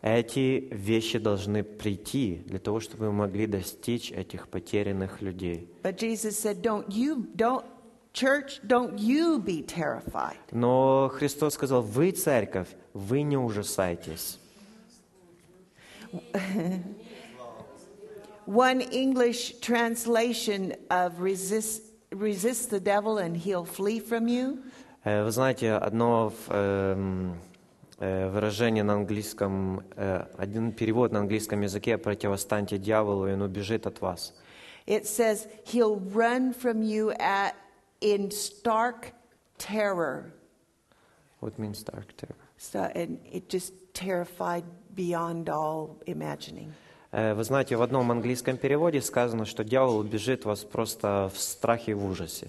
[0.00, 5.68] Эти вещи должны прийти для того, чтобы мы могли достичь этих потерянных людей.
[8.14, 10.38] Church, don't you be terrified.
[10.50, 14.40] Но Христос сказал, вы церковь, вы не ужасайтесь.
[18.47, 21.81] One English translation of resist,
[22.11, 24.59] resist the devil and he'll flee from you
[25.03, 27.37] Э, Вы знаете, одно в, эм,
[27.99, 33.85] э, выражение на английском, э, один перевод на английском языке «противостаньте дьяволу, и он убежит
[33.85, 34.33] от вас».
[34.87, 37.53] It says he'll run from you at,
[37.99, 39.13] in stark
[39.57, 40.33] terror.
[41.41, 42.35] What means dark terror?
[42.57, 44.63] So, and it just terrified
[44.95, 46.73] beyond all imagining.
[47.10, 51.92] Э, Вы знаете, в одном английском переводе сказано, что дьявол убежит вас просто в страхе
[51.92, 52.48] и в ужасе.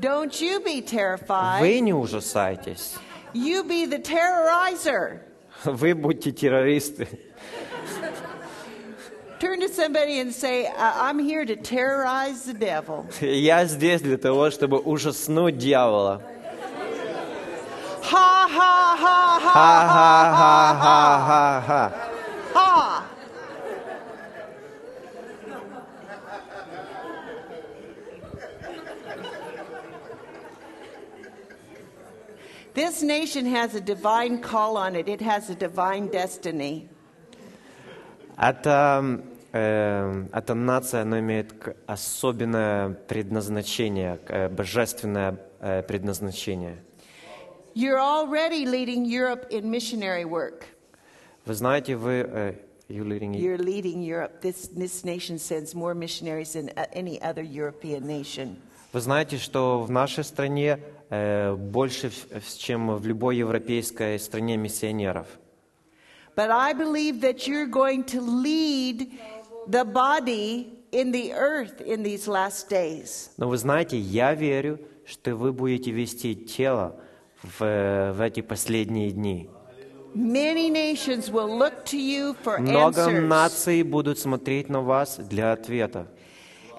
[0.00, 1.60] Don't you be terrified.
[1.60, 2.94] Вы не ужасайтесь.
[3.34, 5.20] You be the terrorizer.
[5.64, 7.06] Вы будьте террористы.
[9.40, 13.06] Turn to somebody and say, "I- I'm here to terrorize the devil.
[13.24, 16.22] Я здесь для того, чтобы ужаснуть дьявола.
[18.10, 18.50] Ha,
[22.53, 23.05] ha, ha, ha,
[26.07, 26.95] Ха-ха-ха-ха-ха.
[26.95, 27.45] ha.
[32.73, 35.07] This nation has a divine call on it.
[35.07, 36.89] It has a divine destiny.
[38.37, 39.21] Это,
[39.53, 46.77] э, эта нация, она имеет к- особенное предназначение, к- э, божественное э, предназначение.
[47.73, 50.65] You're already leading Europe in missionary work.
[51.46, 52.12] Вы знаете, вы...
[52.12, 52.54] э?
[52.90, 54.40] You're leading Europe.
[54.40, 58.56] This, this nation sends more missionaries than uh, any other European nation.
[58.92, 62.10] Вы знаете, что в нашей стране э, больше,
[62.58, 65.28] чем в любой европейской стране миссионеров.
[66.34, 69.12] But I believe that you're going to lead
[69.68, 73.30] the body in the earth in these last days.
[73.36, 76.96] Но вы знаете, я верю, что вы будете вести тело
[77.42, 79.48] в, э, в эти последние дни.
[82.58, 86.06] Много наций будут смотреть на вас для ответа.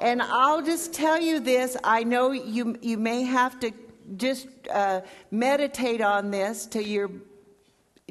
[0.02, 3.72] And I'll just tell you this I know you, you may have to
[4.18, 7.12] just uh, meditate on this till you're.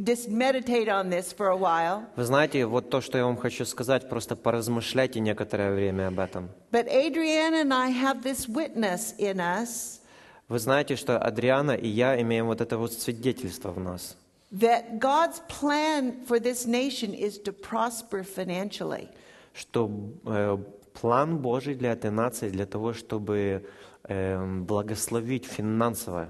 [0.02, 2.04] Just meditate on this for a while.
[2.16, 6.48] Вы знаете, вот то, что я вам хочу сказать, просто поразмышляйте некоторое время об этом.
[6.70, 10.00] But Adrienne and I have this witness in us
[10.50, 14.16] Вы знаете, что Адриана и я имеем вот это вот свидетельство в нас,
[14.51, 19.09] that God's plan for this nation is to prosper financially.
[19.55, 19.89] что
[20.25, 20.57] э,
[20.93, 23.65] план Божий для этой нации для того, чтобы
[24.03, 26.29] э, благословить финансово.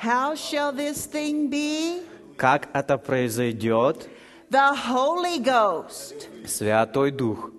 [0.00, 2.02] How shall this thing be?
[2.36, 4.08] Как это произойдет?
[4.50, 6.28] The Holy Ghost.
[6.46, 7.50] Святой Дух.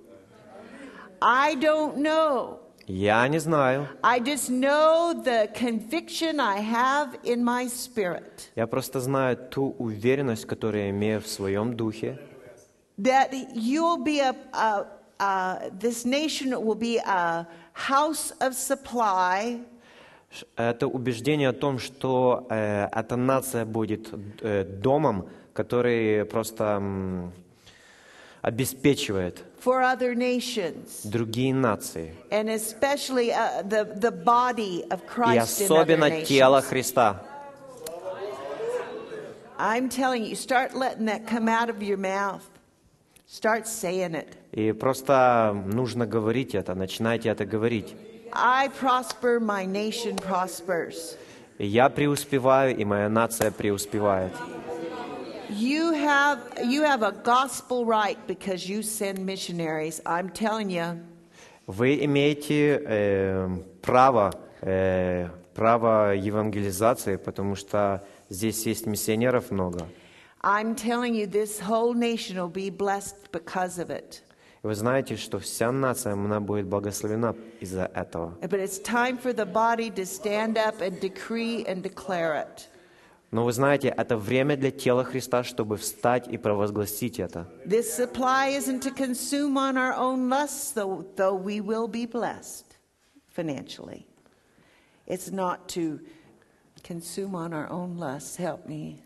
[1.21, 2.59] I don't know.
[2.86, 3.88] Я не знаю.
[4.02, 8.50] I just know the conviction I have in my spirit.
[8.56, 12.18] Я просто знаю ту уверенность, которую я имею в своем духе,
[12.98, 14.86] that you'll be a, a,
[15.18, 19.60] a this nation will be a house of supply.
[20.56, 24.10] Это убеждение о том, что э, эта нация будет
[24.42, 26.82] э, домом, который просто
[28.44, 32.14] обеспечивает for other nations, другие нации.
[32.30, 33.62] uh,
[35.35, 36.61] И особенно тело.
[36.61, 37.22] Христа.
[39.57, 42.42] I'm telling you, start letting that come out of your mouth.
[43.26, 44.37] Start saying it.
[44.52, 47.94] И просто нужно говорить это, начинайте это говорить.
[48.33, 51.16] I prosper, my nation prospers.
[51.59, 54.33] Я преуспеваю, и моя нация преуспевает.
[55.49, 59.99] You have, you have a gospel right because you send missionaries.
[60.05, 60.99] I'm telling you.
[61.67, 63.47] Вы имеете э,
[63.81, 69.88] право, э, право евангелизации, потому что здесь есть миссионеров много.
[70.41, 74.21] I'm telling you, this whole nation will be blessed because of it.
[74.63, 78.33] И Вы знаете, что вся нация, она будет благословена из-за этого.
[78.41, 82.67] But it's time for the body to stand up and decree and declare it.
[83.33, 87.47] Но вы знаете, это время для тела Христа, чтобы встать и провозгласить это.
[87.65, 92.65] This supply isn't to consume on our own lusts, though, though we will be blessed
[93.27, 94.07] financially.
[95.05, 95.99] It's not to
[96.83, 98.35] consume on our own lusts.
[98.35, 99.03] Help me.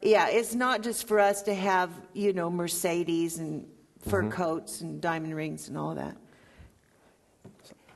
[0.00, 3.66] Yeah, it's not just for us to have, you know, Mercedes and
[4.06, 6.16] fur coats and diamond rings and all that.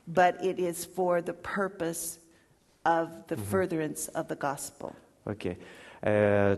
[0.07, 2.19] But it is for the purpose
[2.88, 4.92] of the furtherance of the gospel.
[5.24, 5.58] Окей.
[6.00, 6.56] Э,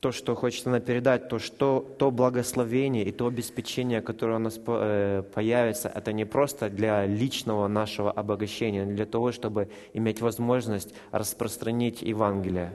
[0.00, 4.58] то, что хочется нам передать, то, что то благословение и то обеспечение, которое у нас
[4.66, 10.94] э, появится, это не просто для личного нашего обогащения, но для того, чтобы иметь возможность
[11.12, 12.72] распространить Евангелие.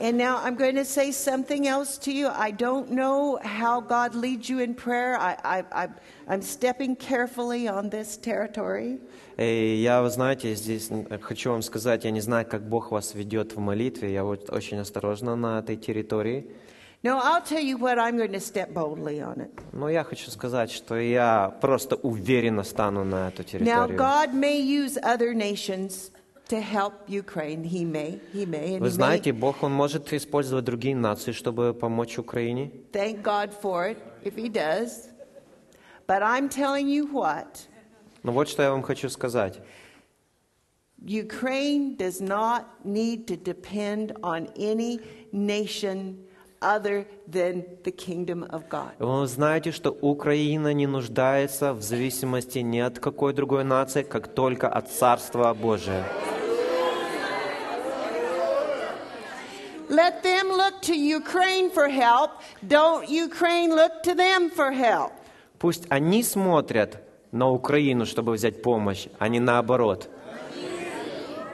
[0.00, 2.28] And now I'm going to say something else to you.
[2.28, 5.18] I don't know how God leads you in prayer.
[5.20, 5.88] I, I, I,
[6.26, 8.98] I'm stepping carefully on this territory.
[9.36, 13.14] И я, вы знаете, здесь м, хочу вам сказать, я не знаю, как Бог вас
[13.14, 16.46] ведет в молитве, я вот очень осторожна на этой территории.
[17.02, 19.50] No, I'll tell you what, I'm going to step boldly on it.
[19.72, 23.46] Но я хочу сказать, что я просто уверенно стану на эту Now,
[23.88, 23.98] территорию.
[23.98, 26.10] God may use other nations
[26.48, 27.62] to help Ukraine.
[27.64, 28.90] He may, he may, and Вы he may.
[28.90, 32.70] знаете, Бог, Он может использовать другие нации, чтобы помочь Украине.
[32.92, 35.08] Thank God for it if he does.
[36.06, 37.68] But I'm telling you what,
[38.22, 39.60] Но вот что я вам хочу сказать.
[41.02, 45.00] Ukraine does not need to depend on any
[45.32, 46.18] nation
[46.65, 48.91] other than the kingdom of God.
[48.99, 54.67] Вы знаете, что Украина не нуждается в зависимости ни от какой другой нации, как только
[54.67, 56.03] от Царства Божия.
[59.87, 62.31] Let them look to Ukraine for help.
[62.63, 65.11] Don't Ukraine look to them for help.
[65.59, 66.97] Пусть они смотрят
[67.31, 70.09] на Украину, чтобы взять помощь, а не наоборот.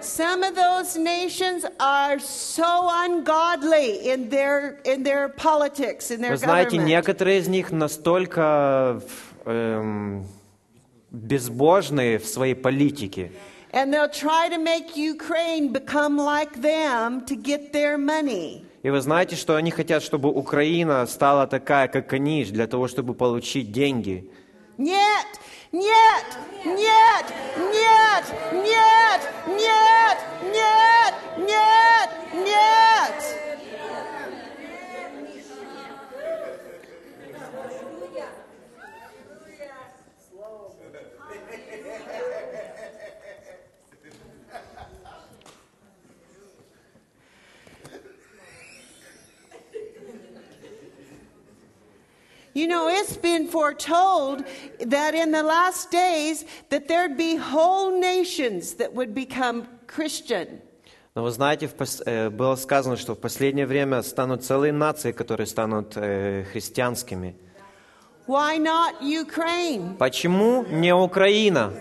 [0.02, 6.38] Some of those nations are so ungodly in their in their politics, in their Вы
[6.38, 6.88] знаете, government.
[6.90, 9.02] некоторые из них настолько
[9.46, 10.26] эм,
[11.12, 13.32] безбожные в своей политике.
[13.74, 18.66] And they'll try to make Ukraine become like them to get their money.
[18.84, 23.14] И вы знаете, что они хотят, чтобы Украина стала такая, как они, для того, чтобы
[23.14, 24.30] получить деньги.
[24.78, 25.28] Нет,
[25.72, 26.26] нет,
[26.66, 33.51] нет, нет, нет, нет, нет, нет, нет.
[52.54, 54.44] You know, it's been foretold
[54.86, 60.62] that in the last days that there'd be whole nations that would become Christian.
[61.16, 65.12] Но вы знаете, в пос- э, было сказано, что в последнее время станут целые нации,
[65.12, 67.36] которые станут э, христианскими.
[68.28, 69.98] Why not Ukraine?
[69.98, 71.74] Почему не Украина?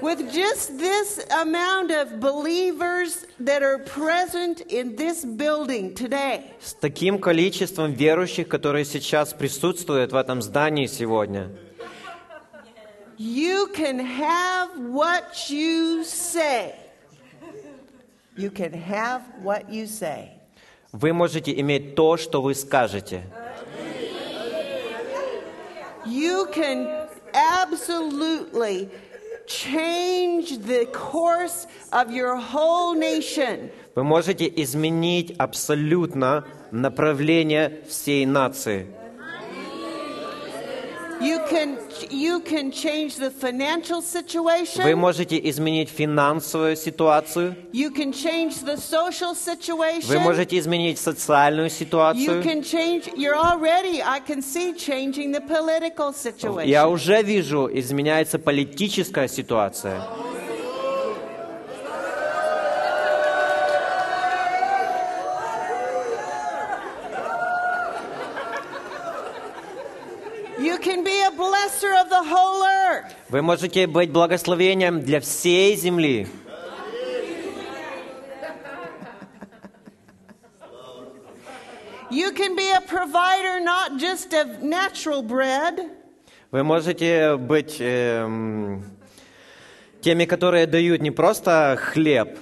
[0.00, 7.18] With just this amount of believers that are present in this building today, С таким
[7.20, 11.50] количеством верующих, которые сейчас присутствуют в этом здании сегодня,
[13.16, 16.74] you can have what you say.
[18.36, 20.30] You can have what you say.
[20.92, 23.22] вы можете иметь то, что вы скажете.
[26.04, 28.90] You can absolutely
[29.47, 33.71] change the course of your whole nation.
[33.95, 38.87] Вы можете изменить абсолютно направление всей нации.
[41.20, 41.78] You can,
[42.10, 44.94] you can change the financial Вы situation.
[44.96, 47.54] можете изменить финансовую ситуацию.
[47.72, 50.18] You can change the social Вы situation.
[50.18, 52.42] можете изменить социальную You ситуацию.
[52.42, 56.66] can change, you're already, I can see changing the political situation.
[56.68, 60.02] Я уже вижу, изменяется политическая ситуация.
[70.77, 73.15] You can be a blesser of the whole earth.
[73.29, 76.27] Вы можете быть благословением для всей земли.
[82.09, 85.91] You can be a provider not just of natural bread,
[86.51, 88.83] Вы можете быть эм,
[90.01, 92.37] теми, которые дают не просто хлеб,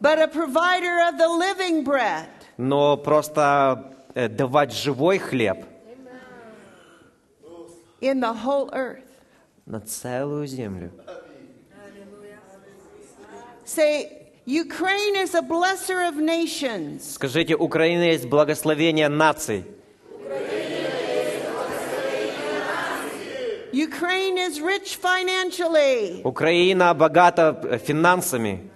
[0.00, 2.26] but a provider of the living bread.
[2.56, 5.66] но просто э, давать живой хлеб
[8.01, 9.03] in the whole earth.
[9.65, 10.91] на целую землю.
[13.65, 17.03] Say, Ukraine is a blesser of nations.
[17.15, 19.65] Скажите, Украина есть благословение наций.
[23.73, 26.21] Ukraine is rich financially.
[26.23, 28.69] Украина богата э, финансами.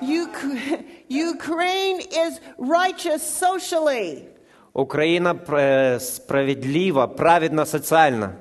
[0.00, 4.26] Uk- Ukraine is righteous socially.
[4.75, 8.35] Украина э, справедлива, праведна социально.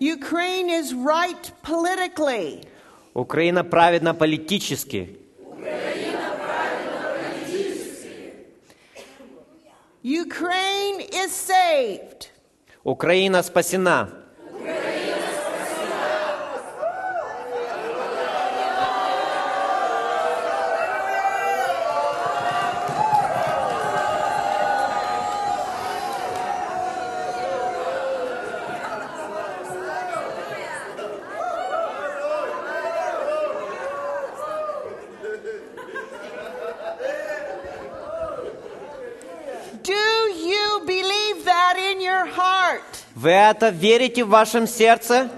[0.00, 2.66] Ukraine is right politically.
[3.14, 5.16] Украина праведна политически.
[10.02, 12.30] Ukraine is saved.
[12.82, 14.19] Украина спасена.
[43.60, 45.28] Это верите в вашем сердце?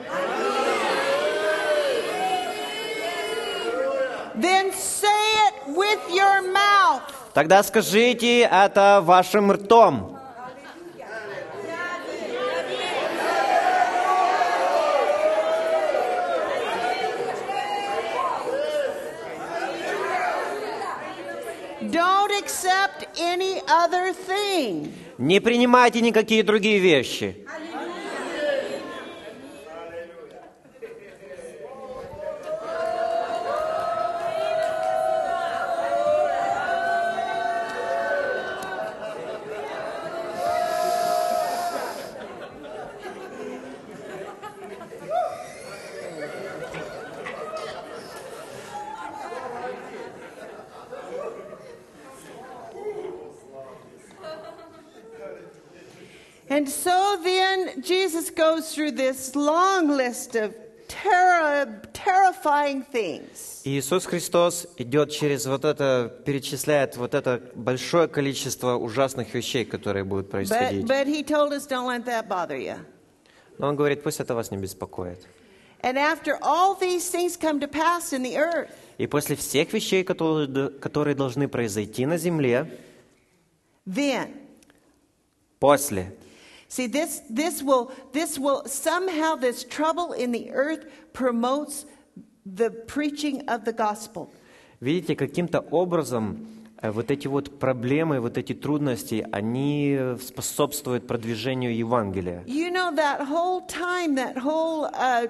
[4.36, 5.08] Then say
[5.48, 7.02] it with your mouth.
[7.34, 10.18] Тогда скажите это вашим ртом.
[21.90, 24.92] Don't accept any other thing.
[25.18, 27.46] Не принимайте никакие другие вещи.
[58.74, 60.54] Through this long list of
[61.92, 63.60] terrifying things.
[63.64, 70.30] Иисус Христос идет через вот это, перечисляет вот это большое количество ужасных вещей, которые будут
[70.30, 70.84] происходить.
[70.86, 72.76] but he told us don't let that bother you.
[73.58, 75.18] Но Он говорит, пусть это вас не беспокоит.
[75.82, 80.04] And after all these things come to pass in the earth, И после всех вещей,
[80.04, 82.68] которые, которые должны произойти на земле,
[83.86, 84.28] then
[85.58, 86.12] после,
[86.71, 91.85] See, this, this, will, this will somehow, this trouble in the earth promotes
[92.45, 94.29] the preaching of the gospel.
[94.81, 96.45] видите, каким-то образом
[96.81, 102.43] э, вот эти вот проблемы, вот эти трудности, они э, способствуют продвижению Евангелия.
[102.45, 105.27] You know, that whole time, that whole uh,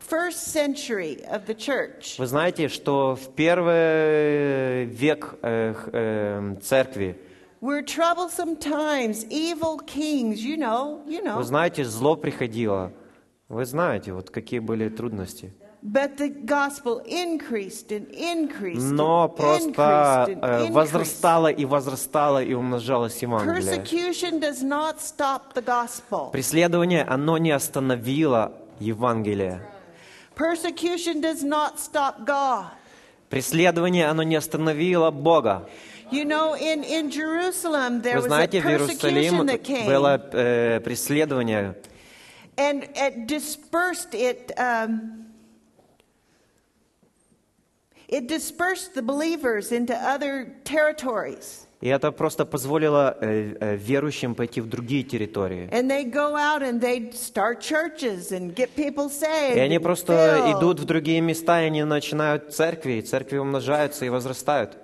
[0.00, 7.16] first century of the church, Вы знаете, что в первый век э, х- э, церкви,
[7.61, 12.91] were troublesome times, evil kings, you know, you вы знаете, зло приходило.
[13.49, 15.51] Вы знаете, вот какие были трудности.
[15.81, 20.71] But the gospel increased and increased Но and просто increased and э, increased.
[20.73, 23.55] возрастало и возрастало и умножалось Евангелие.
[23.55, 26.31] Persecution does not stop the gospel.
[26.31, 29.61] Преследование, оно не остановило Евангелие.
[30.35, 32.65] Persecution does not stop God.
[33.29, 35.69] Преследование, оно не остановило Бога.
[36.11, 39.85] You know, in, in Jerusalem, there Вы was a знаете, в Иерусалим persecution that came
[39.85, 41.75] было э, преследование,
[42.57, 44.51] and it dispersed it.
[44.57, 45.27] Um,
[48.07, 54.61] it dispersed the believers into other territories, и это просто позволило э, э, верующим пойти
[54.61, 55.69] в другие территории.
[55.71, 59.55] and they go out and they start churches and get people saved.
[59.55, 60.59] И они просто filled.
[60.59, 64.77] идут в другие места, и они начинают церкви, и церкви умножаются и возрастают.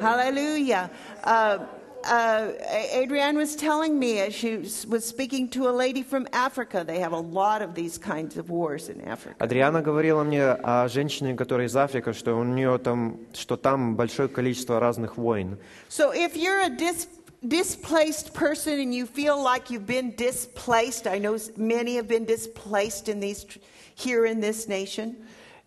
[0.00, 0.90] Hallelujah.
[1.24, 1.58] Uh,
[2.04, 2.52] uh,
[2.96, 6.82] Adrienne was telling me as she was was speaking to a lady from Africa.
[6.86, 9.36] They have a lot of these kinds of wars in Africa.
[9.38, 14.28] Адриана говорила мне о женщине, которая из Африки, что у нее там, что там большое
[14.28, 15.58] количество разных войн.
[15.90, 17.06] So if you're a dis-
[17.46, 22.24] displaced person and you feel like you've been displaced, I know s- many have been
[22.24, 23.58] displaced in these tr-
[23.94, 25.16] here in this nation.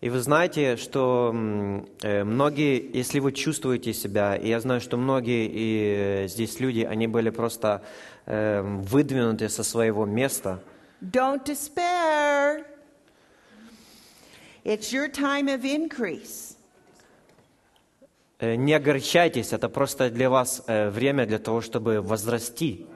[0.01, 1.35] И вы знаете, что
[2.01, 6.87] э, многие, если вы чувствуете себя, и я знаю, что многие и э, здесь люди,
[6.89, 7.81] они были просто
[8.25, 10.63] э, выдвинуты со своего места,
[11.01, 12.65] Don't despair.
[14.63, 16.55] It's your time of increase.
[18.39, 22.87] э, не огорчайтесь, это просто для вас время для того, чтобы возрасти.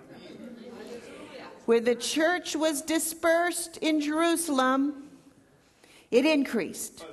[1.65, 5.02] Where the church was dispersed in Jerusalem,
[6.13, 7.03] it increased.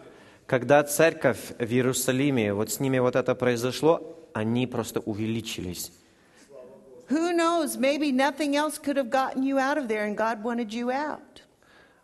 [0.47, 5.93] Когда церковь в Иерусалиме, вот с ними вот это произошло, они просто увеличились.
[7.09, 7.77] Who knows?
[7.77, 11.43] Maybe nothing else could have gotten you out of there and God wanted you out.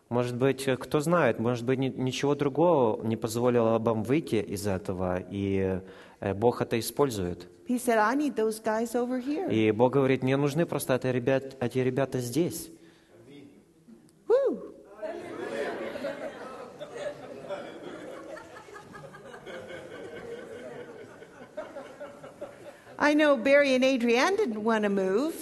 [0.09, 5.21] Может быть, кто знает, может быть, ни- ничего другого не позволило вам выйти из этого,
[5.29, 5.81] и
[6.21, 7.47] э, Бог это использует.
[7.67, 9.51] He said, I need those guys over here.
[9.51, 12.69] И Бог говорит, мне нужны просто эти, ребят, эти ребята здесь.
[14.29, 14.73] Woo!
[22.99, 25.33] I know Barry and Adrienne didn't want to move,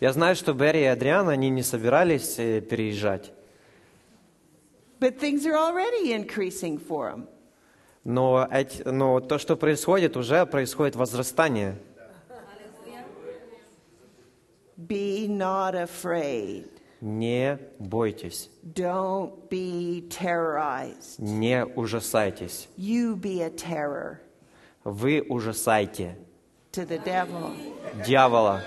[0.00, 3.32] Я знаю, что Берри и Адриан, они не собирались э, переезжать,
[5.00, 7.26] but things are already increasing for them.
[8.04, 11.76] но, эти- но то, что происходит, уже происходит возрастание.
[14.76, 16.66] Be not afraid.
[17.00, 21.18] Не бойтесь, Don't be terrorized.
[21.18, 22.68] не ужасайтесь.
[22.76, 24.18] You be a terror
[24.84, 26.16] Вы ужасайте.
[28.04, 28.60] Дьявола.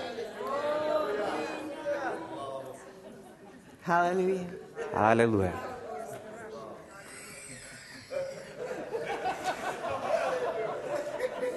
[3.84, 4.46] Hallelujah.
[4.94, 5.52] Аллилуйя.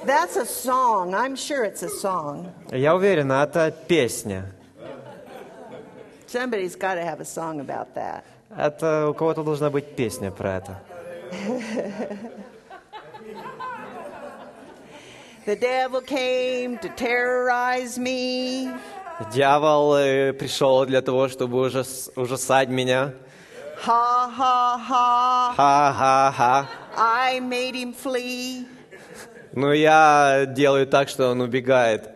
[0.05, 1.15] That's a song.
[1.15, 2.51] I'm sure it's a song.
[2.71, 4.45] Я уверен, это песня.
[6.27, 8.23] Somebody's got to have a song about that.
[8.55, 10.79] Это у кого-то должна быть песня про это.
[15.45, 18.69] The devil came to terrorize me.
[19.31, 23.13] Дьявол э, пришел для того, чтобы ужас, ужасать меня.
[23.85, 24.31] Ha.
[25.55, 26.67] Ха-ха-ха.
[26.97, 28.65] I made him flee.
[29.53, 32.09] Ну, я делаю так, что он убегает.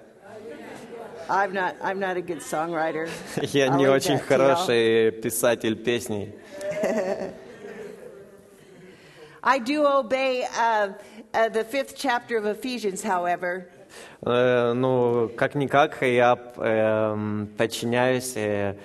[1.29, 3.07] I'm not I'm not a good songwriter.
[3.53, 6.33] Я I'll не очень that хороший писатель песней.
[9.43, 10.93] I do obey uh,
[11.33, 13.67] uh, the fifth chapter of Ephesians, however.
[14.21, 18.75] Э, ну, как-никак, я эм, подчиняюсь э,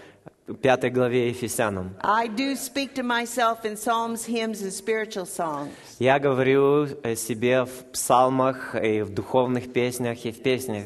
[0.62, 1.94] пятой главе Ефесянам.
[2.00, 5.72] I do speak to myself in psalms, hymns, and spiritual songs.
[5.98, 10.84] Я говорю о себе в псалмах, и в духовных песнях, и в песнях.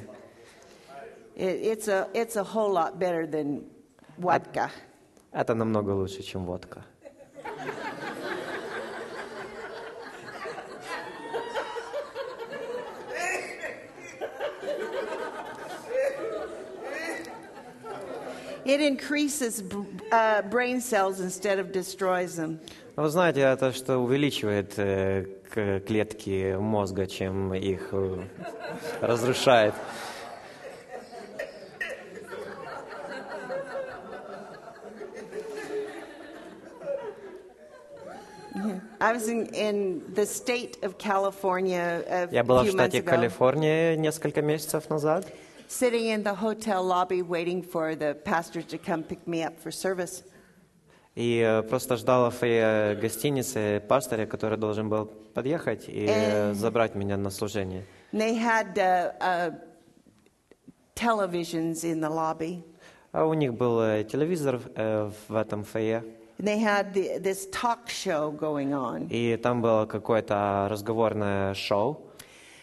[1.37, 3.65] It, it's, a, it's a whole lot better than
[4.19, 4.71] vodka.
[5.33, 6.85] Это намного лучше, чем водка.
[18.69, 19.63] It increases
[20.13, 22.61] uh, brain cells instead of destroys them.
[22.97, 25.25] Но Вы знаете, это что увеличивает э,
[25.87, 28.25] клетки мозга, чем их э,
[29.01, 29.75] разрушает.
[39.01, 44.43] I was in, in the state of California a Я была в штате Калифорния несколько
[44.43, 45.25] месяцев назад.
[45.68, 49.72] sitting in the hotel lobby waiting for the pastor to come pick me up for
[49.72, 50.24] service.
[51.16, 56.54] И э, просто ждала в фойе гостиницы пастыря, который должен был подъехать и э, Э.
[56.54, 57.86] забрать меня на служение.
[58.12, 59.52] And they had uh, uh,
[60.96, 62.64] televisions in the lobby.
[63.12, 66.04] А у них был э, телевизор э, в этом фойе,
[66.40, 69.08] And they had the, this talk show going on.
[69.12, 72.02] и там было какое-то разговорное шоу.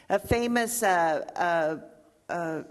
[0.09, 1.79] A famous uh, uh,
[2.29, 2.65] uh,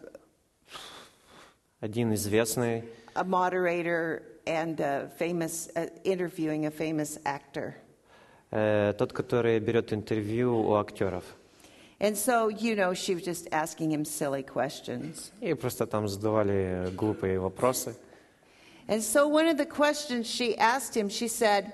[1.84, 2.82] Один известный
[3.14, 7.74] a moderator and uh, famous uh, interviewing a famous actor.
[8.52, 11.24] э, тот, который берет интервью у актеров.
[12.00, 15.30] And so, you know, she was just asking him silly questions.
[15.42, 17.94] И просто там задавали глупые вопросы.
[18.88, 21.70] And so, one of the questions she asked him, she said,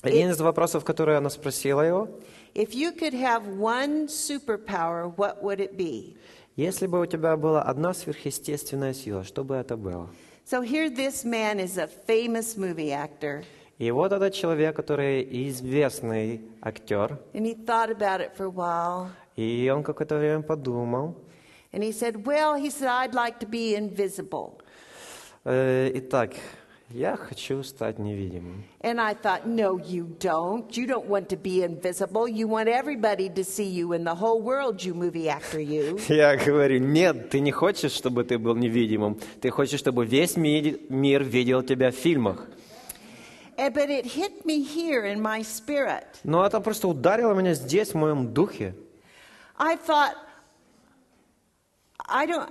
[0.00, 2.08] Один из вопросов, который она спросила его,
[2.54, 6.16] If you could have one superpower, what would it be?
[6.56, 10.08] Если бы у тебя была одна сверхъестественная сила, что бы это было?
[10.48, 13.44] So, here this man is a famous movie actor,
[13.78, 19.08] И вот этот человек, который известный актер, and he thought about it for a while.
[19.36, 21.14] и он какое-то время подумал.
[21.72, 24.58] And he said, Well, he said, I'd like to be invisible.
[25.44, 26.30] Э, Итак,
[26.90, 28.64] я хочу стать невидимым.
[28.80, 30.70] And I thought, No, you don't.
[30.76, 32.28] You don't want to be invisible.
[32.28, 35.98] You want everybody to see you in the whole world, you movie actor, you.
[36.08, 39.18] Я говорю, нет, ты не хочешь, чтобы ты был невидимым.
[39.40, 42.46] Ты хочешь, чтобы весь ми- мир видел тебя в фильмах.
[43.58, 46.04] Eh, But it hit me here in my spirit.
[46.24, 48.74] Но это просто ударило меня здесь, в моем духе.
[49.58, 50.12] I thought,
[52.08, 52.48] I don't,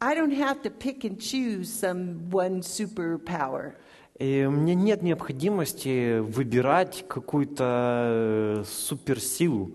[0.00, 3.74] I don't have to pick and choose some one superpower.
[4.18, 9.72] И мне нет необходимости выбирать какую-то э, суперсилу.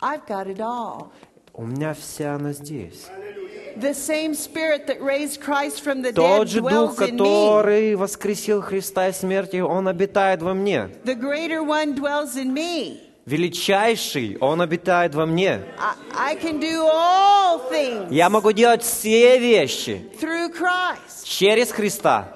[0.00, 1.12] I've got it all.
[1.52, 3.06] У меня вся она здесь.
[3.76, 9.08] The same spirit that raised Christ from the dead Тот же Дух, который воскресил Христа
[9.08, 10.90] из смерти, Он обитает во мне.
[11.04, 13.03] The greater one dwells in me.
[13.26, 15.62] Величайший, Он обитает во мне.
[16.12, 20.04] I, I Я могу делать все вещи
[21.24, 22.28] через Христа.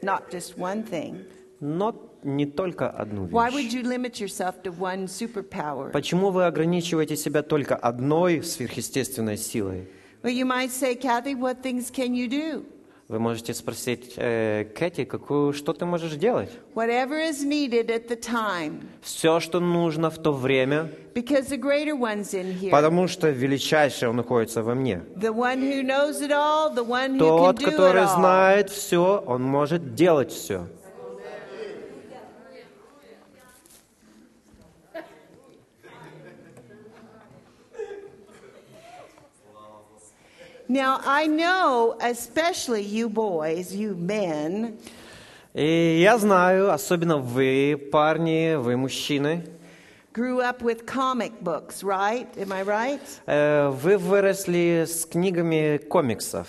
[0.00, 1.24] Not just one thing.
[1.60, 3.74] Но не только одну Why would вещь.
[3.74, 5.90] you limit yourself to one superpower?
[5.90, 9.88] Почему вы ограничиваете себя только одной сверхъестественной силой?
[10.22, 12.64] Well, you might say, Kathy, what things can you do?
[13.08, 16.50] Вы можете спросить, э, Кэти, какую, что ты можешь делать?
[16.74, 21.96] Whatever is needed at the time, Все, что нужно в то время, because the greater
[21.98, 22.70] one's in here.
[22.70, 25.00] потому что величайшее Он находится во мне.
[25.16, 28.14] The one who knows it all, the one who can Тот, do it который all.
[28.14, 30.66] знает все, Он может делать все.
[40.67, 44.77] Now, I know, especially you boys, you men,
[45.53, 49.43] И я знаю, особенно вы, парни, вы, мужчины,
[50.13, 52.27] grew up with comic books, right?
[52.37, 53.01] Am I right?
[53.27, 56.47] э, вы выросли с книгами комиксов.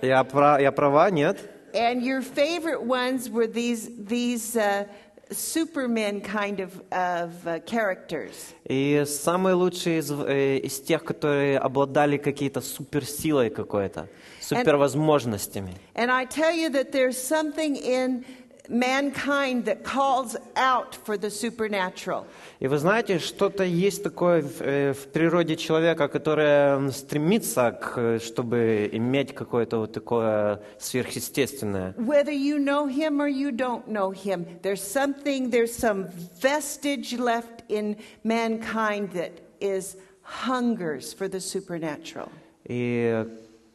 [0.00, 1.38] Я, пра- я права, нет?
[1.74, 4.86] And your favorite ones were these, these uh,
[5.31, 8.53] Supermen kind of, of uh, characters.
[8.67, 14.07] И самые лучшие из, э, из тех, которые обладали какие-то суперсилой какой-то,
[14.41, 15.73] супервозможностями.
[15.95, 18.23] And I tell you that there's something in
[18.70, 22.24] mankind that calls out for the supernatural.
[22.60, 27.94] И вы знаете, что-то есть такое в, э, в природе человека, которое м, стремится, к,
[27.98, 31.94] э, чтобы иметь какое-то вот такое сверхъестественное.
[31.98, 36.08] Whether you know him or you don't know him, there's something, there's some
[36.40, 42.28] vestige left in mankind that is hungers for the supernatural.
[42.68, 43.26] И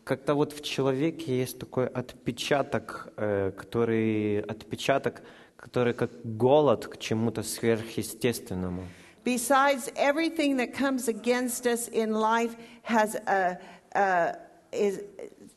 [0.09, 5.21] как-то вот в человеке есть такой отпечаток, э, который отпечаток,
[5.57, 8.83] который как голод к чему-то сверхъестественному.
[9.23, 13.57] Besides, everything that comes against us in life has a,
[13.93, 14.37] a
[14.71, 15.01] is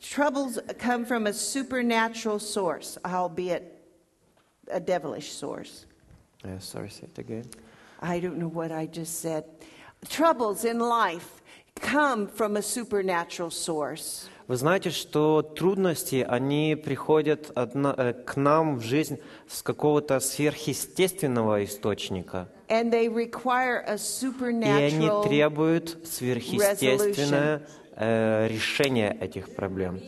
[0.01, 3.79] troubles come from a supernatural source, albeit
[4.71, 5.87] a devilish source.
[6.45, 7.45] Uh, sorry, say it again.
[8.01, 9.45] I don't know what I just said.
[10.09, 11.43] Troubles in life
[11.81, 14.29] come from a supernatural source.
[14.48, 20.20] Вы знаете, что трудности, они приходят от на- э, к нам в жизнь с какого-то
[20.20, 22.50] сверхъестественного источника.
[22.68, 27.62] And they require a И они требуют сверхъестественное
[27.96, 30.02] э, решение этих проблем.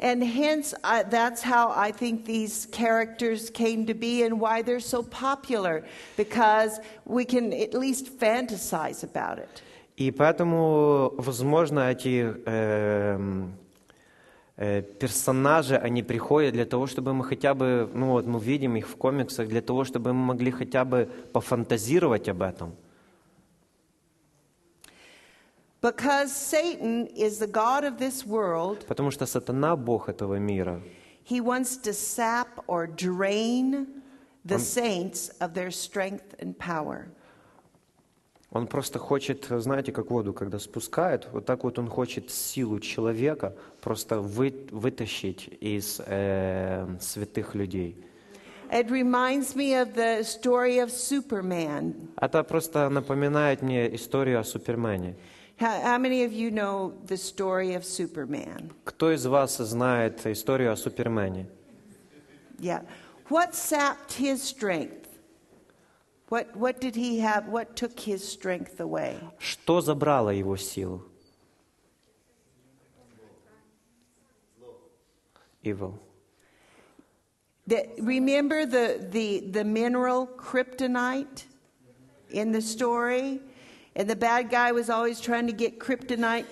[0.00, 4.80] And hence, uh, that's how I think these characters came to be and why they're
[4.80, 5.84] so popular,
[6.16, 9.62] because we can at least fantasize about it.
[9.96, 13.52] И поэтому, возможно, эти эм,
[14.56, 18.88] э, персонажи, они приходят для того, чтобы мы хотя бы, ну вот мы видим их
[18.88, 22.74] в комиксах, для того, чтобы мы могли хотя бы пофантазировать об этом.
[25.82, 30.80] Because Satan is the God of this world, Потому что сатана– Бог этого мира.
[31.24, 33.86] he wants to sap or drain
[34.44, 37.08] the saints of their strength and power.
[38.52, 43.54] Он просто хочет, знаете, как воду, когда спускает, вот так вот он хочет силу человека
[43.80, 47.96] просто вы- вытащить из э, святых людей.
[48.70, 52.08] It reminds me of the story of Superman.
[52.16, 55.14] Это просто напоминает мне историю о Супермене.
[55.58, 58.70] How, how many of you know the story of Superman?
[58.84, 61.46] Кто из вас знает историю о Супермене?
[62.58, 62.82] Yeah.
[63.30, 65.01] What sapped his strength?
[66.31, 67.47] What, what did he have?
[67.47, 69.17] What took his strength away?
[69.39, 71.01] Что забрало его силу?
[75.63, 75.99] Evil.
[77.65, 81.43] The, remember the, the, the mineral kryptonite
[82.29, 83.41] in the story?
[83.95, 86.45] And the bad guy was always trying to get kryptonite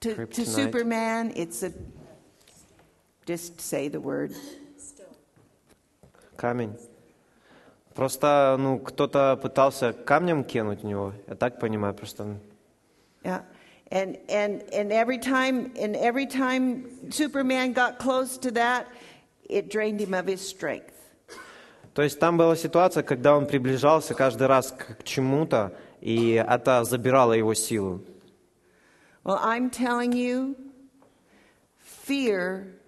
[0.00, 0.46] to, to Kryptonite.
[0.46, 1.32] Superman.
[1.34, 1.72] It's a.
[3.26, 4.32] Just say the word.
[6.36, 6.78] Камень.
[7.95, 11.13] Просто, ну, кто-то пытался камнем кинуть в него.
[11.27, 12.37] Я так понимаю, просто...
[13.23, 13.43] Yeah.
[13.91, 18.87] And, and, and every time and every time Superman got close to that,
[19.47, 20.93] it drained him of his strength.
[21.93, 27.33] То есть там была ситуация, когда он приближался каждый раз к чему-то, и это забирало
[27.33, 28.01] его силу.
[29.23, 30.55] Well, I'm telling you,
[31.77, 32.79] fear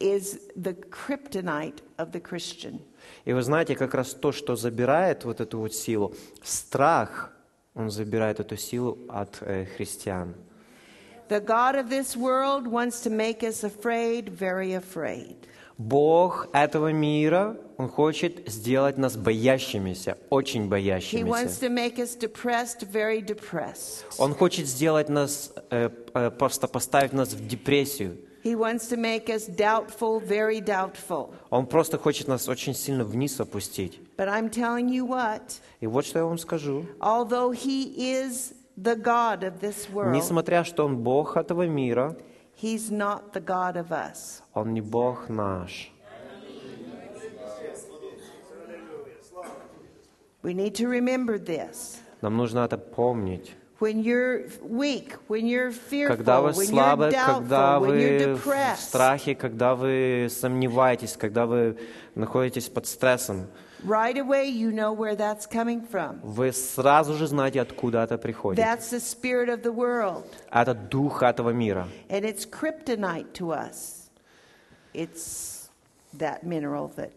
[0.00, 2.80] is the kryptonite of the Christian.
[3.24, 7.32] И вы знаете, как раз то, что забирает вот эту вот силу, страх,
[7.74, 10.34] он забирает эту силу от э, христиан.
[11.30, 15.36] The God of this world wants to make us afraid, very afraid.
[15.78, 21.66] Бог этого мира, Он хочет сделать нас боящимися, очень He wants боящимися.
[21.66, 24.04] to make us depressed, very depressed.
[24.18, 28.18] Он хочет сделать нас, э, э, просто поставить нас в депрессию.
[28.44, 31.32] He wants to make us doubtful, very doubtful.
[31.48, 33.98] Он просто хочет нас очень сильно вниз опустить.
[34.18, 36.84] But I'm telling you what, И вот что я вам скажу.
[37.00, 42.16] although He is the God of this world, Несмотря, что Он Бог этого мира,
[42.60, 44.42] He's not the God of us.
[44.52, 45.90] Он не Бог наш.
[50.42, 51.96] We need to remember this.
[52.20, 53.54] Нам нужно это помнить.
[56.08, 61.76] Когда вы слабы, когда вы в страхе, когда вы сомневаетесь, когда вы
[62.14, 63.46] находитесь под стрессом,
[63.84, 66.18] right away you know where that's coming from.
[66.22, 68.64] вы сразу же знаете, откуда это приходит.
[68.64, 71.88] That's the spirit of the world, Это дух этого мира.
[72.08, 74.10] and it's kryptonite to us.
[74.94, 75.68] It's
[76.16, 77.10] that mineral that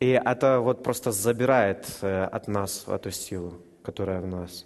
[0.00, 4.64] И это вот просто забирает э, от нас эту силу, которая в нас.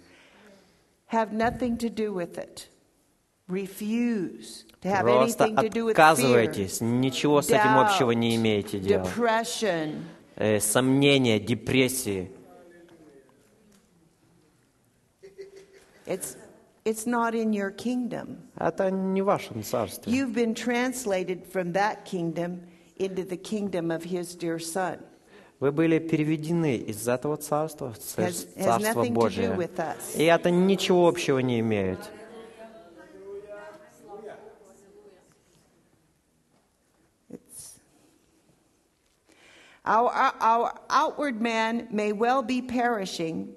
[1.06, 2.68] have nothing to do with it.
[3.48, 8.10] Refuse to have Просто anything to do with fear, отказывайтесь, ничего с этим doubt, общего
[8.10, 9.04] не имеете дела.
[9.04, 10.02] depression.
[10.36, 12.30] Э, сомнения, депрессии.
[16.06, 16.36] It's,
[16.84, 18.38] it's not in your kingdom.
[18.58, 20.12] Это не в вашем царстве.
[20.12, 22.62] You've been translated from that kingdom
[22.98, 24.98] into the kingdom of his dear son.
[25.63, 29.57] Вы были переведены из этого царства в Царство Божие.
[30.13, 31.99] И это ничего общего не имеет.
[37.29, 37.79] It's
[39.85, 43.55] our, our, our outward man may well be perishing,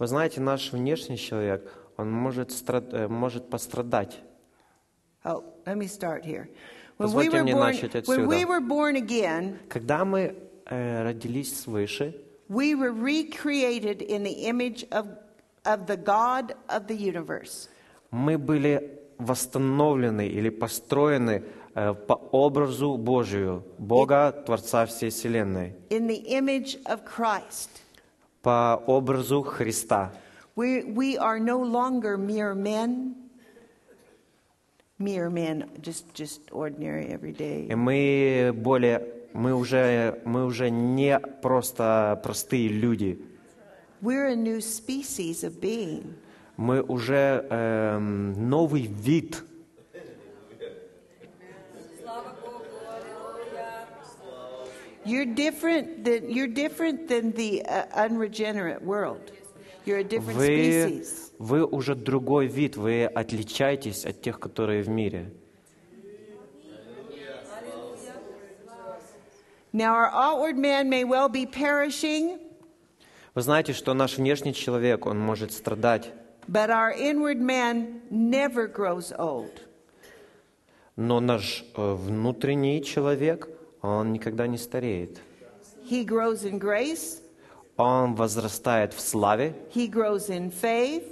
[0.00, 4.20] Вы знаете, наш внешний человек, он может, страд- э, может пострадать.
[5.24, 6.48] Oh, let me start here.
[6.98, 8.48] When we Позвольте were мне born, начать when we отсюда.
[8.48, 10.34] were born again, Когда мы
[10.70, 12.14] э, родились свыше,
[12.48, 15.06] we were recreated in the image of,
[15.64, 17.68] of the God of the universe.
[18.10, 21.42] мы были восстановлены или построены
[21.74, 27.70] э, по образу Божию, Бога, Творца всей Вселенной, In the image of Christ.
[28.42, 30.12] по образу Христа.
[30.54, 33.14] We, we are no longer mere men.
[34.98, 37.66] Mere men, just, just ordinary, everyday.
[37.68, 39.02] И мы более,
[39.32, 43.18] мы уже, мы уже не просто простые люди.
[44.02, 46.14] We're a new species of being.
[46.56, 49.42] Мы уже эм, новый вид.
[55.04, 59.30] You're different than, you're different than the uh, unregenerate world.
[59.84, 61.32] You're a different Вы, species.
[61.38, 65.32] вы уже другой вид, вы отличаетесь от тех, которые в мире.
[69.72, 72.38] Now, our outward man may well be perishing,
[73.34, 76.10] Вы знаете, что наш внешний человек, он может страдать,
[76.48, 79.50] but our inward man never grows old.
[80.96, 83.48] но наш э, внутренний человек,
[83.82, 85.18] он никогда не стареет.
[85.90, 87.20] He grows in grace,
[87.76, 91.04] Он возрастает в славе, he grows in faith,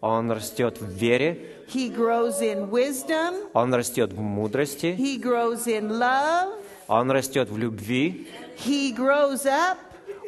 [0.00, 1.38] он растет в вере,
[1.72, 6.52] he grows in wisdom, он растет в мудрости, he grows in love,
[6.90, 8.26] он растет в любви,
[8.66, 9.76] he grows up,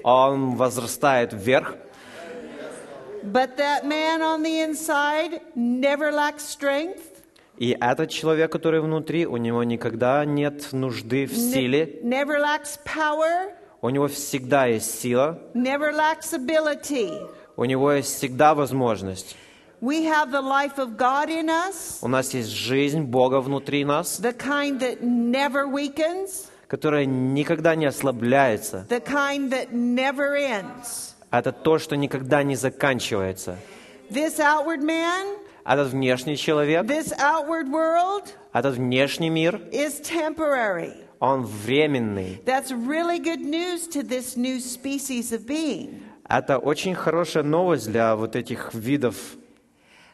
[0.04, 1.74] он возрастает вверх,
[3.24, 7.00] but that man on the inside never lacks strength,
[7.58, 13.50] и этот человек, который внутри, у него никогда нет нужды в силе, never lacks power,
[13.80, 17.28] у него всегда есть сила, never lacks ability.
[17.56, 19.36] у него есть всегда возможность.
[19.80, 24.20] We have the life of God in us, У нас есть жизнь Бога внутри нас,
[24.20, 28.86] the kind that never weakens, которая никогда не ослабляется.
[28.88, 31.12] the kind that never ends.
[31.30, 33.58] Это то, что никогда не заканчивается.
[34.08, 40.94] This outward man, Этот внешний человек, this outward world этот внешний мир, is temporary.
[41.20, 42.40] он временный.
[42.46, 46.00] That's really good news to this new species of being.
[46.26, 49.36] Это очень хорошая новость для вот этих видов.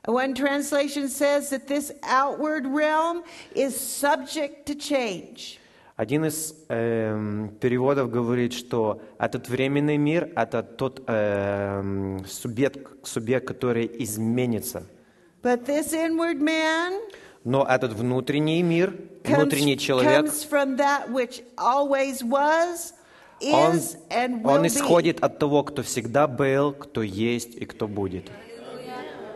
[0.08, 3.22] One translation says that this outward realm
[3.54, 5.60] is subject to change.
[5.98, 13.90] Один из эм, переводов говорит, что этот временный мир– это тот эм, субъект, субъект, который
[14.04, 14.84] изменится.
[15.42, 17.00] But this inward man
[17.42, 18.94] Но этот внутренний мир,
[19.24, 22.94] comes, внутренний человек, comes from that which always was,
[23.42, 24.68] он, is, and will он be.
[24.68, 28.30] исходит от того, кто всегда был, кто есть и кто будет.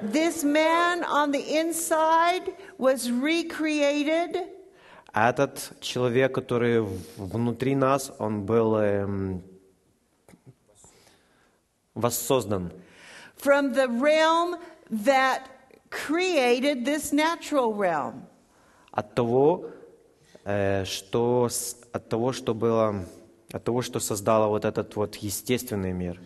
[0.00, 4.46] This man on the inside was recreated
[5.12, 6.80] этот человек, который
[7.16, 9.42] внутри нас, он был эм,
[11.94, 12.72] воссоздан
[13.42, 14.56] from the realm
[14.90, 15.42] that
[15.90, 18.24] created this natural realm.
[18.92, 19.70] от того,
[20.44, 21.48] э, что
[21.92, 23.04] от того, что было,
[23.50, 26.20] от того, что создало вот этот вот естественный мир.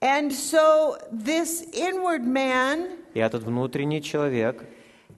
[0.00, 4.64] And so this inward man И этот внутренний человек,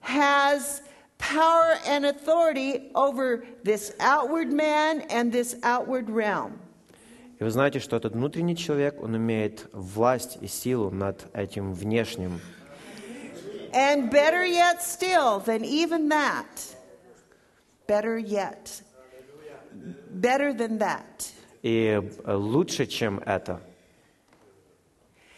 [0.00, 0.82] has
[1.20, 6.58] power and authority over this outward man and this outward realm.
[7.40, 12.38] и вы знаете, что этот внутренний человек, он имеет власть и силу над этим внешним.
[13.72, 16.76] And better yet, still than even that,
[17.86, 18.82] better yet,
[20.10, 23.60] better than that, И э, лучше, чем это,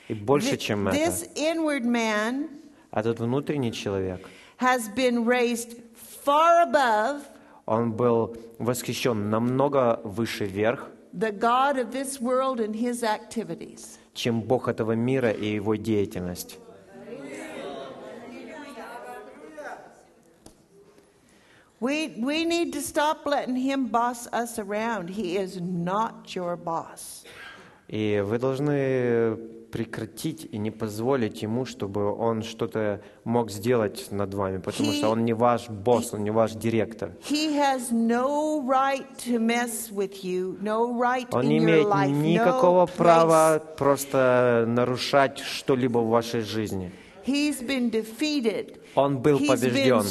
[0.08, 2.48] и больше, чем это, this inward man
[2.90, 4.28] этот внутренний человек,
[4.61, 5.77] has been raised
[6.23, 7.21] far above
[7.65, 13.99] он был восхищен намного выше вверх, the God of this world and his activities.
[14.13, 16.59] чем Бог этого мира и его деятельность.
[21.79, 25.09] We, we need to stop letting him boss us around.
[25.09, 27.23] He is not your boss.
[27.87, 29.37] И вы должны
[29.72, 35.08] прекратить и не позволить ему, чтобы он что-то мог сделать над вами, потому He- что
[35.08, 37.12] он не ваш босс, он не ваш директор.
[37.30, 39.06] No right
[40.22, 42.96] you, no right Он не имеет life, никакого no place.
[42.96, 46.92] права просто нарушать что-либо в вашей жизни.
[47.26, 48.78] He's been defeated.
[48.94, 50.02] Он был He's побежден.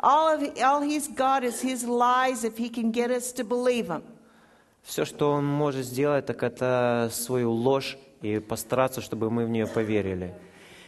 [0.00, 3.86] All, of, all he's got is his lies if he can get us to believe
[3.86, 4.02] them.
[4.82, 9.66] Все, что он может сделать, так это свою ложь и постараться, чтобы мы в нее
[9.66, 10.34] поверили.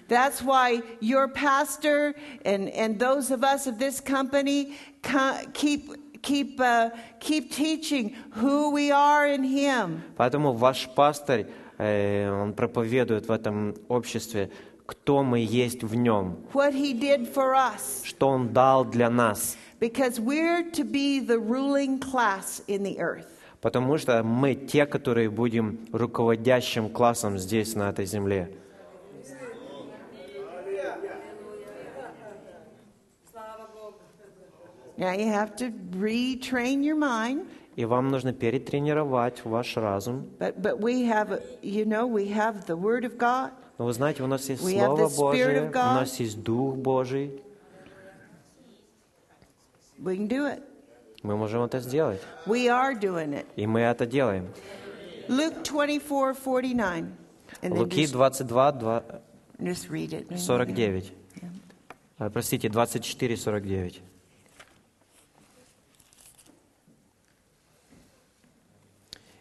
[0.08, 2.14] That's why your pastor
[2.44, 5.90] and, and those of us of this company co- keep,
[6.22, 6.90] keep, uh,
[7.20, 10.02] keep teaching who we are in him.
[10.18, 11.46] Поэтому ваш пастырь,
[11.78, 14.50] э, он проповедует в этом обществе,
[14.84, 19.56] кто мы есть в нем, what he did for us что он дал для нас.
[19.80, 23.33] because we're to be the ruling class in the earth.
[23.64, 28.50] Потому что мы те, которые будем руководящим классом здесь, на этой земле.
[34.98, 37.46] Now you have to retrain your mind,
[37.76, 40.26] И вам нужно перетренировать ваш разум.
[40.38, 43.50] but, but we have, you know, we have the Word of God.
[43.78, 47.42] Но вы знаете, у нас есть We Слово Божие, у нас есть Дух Божий.
[49.98, 50.62] We can do it.
[51.24, 52.20] Мы можем это сделать.
[52.44, 53.46] We are doing it.
[53.56, 54.52] И мы это делаем.
[55.26, 57.04] Luke 24 49.
[57.62, 59.02] And then Луки just, 22, 2,
[59.58, 60.36] just read it.
[60.36, 61.12] 49.
[62.18, 64.02] А, Простите, 24, 49.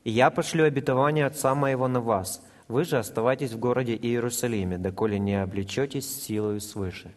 [0.06, 2.42] «И я пошлю обетование Отца моего на вас.
[2.70, 7.14] Вы же оставайтесь в городе Иерусалиме, доколе не облечетесь силою свыше».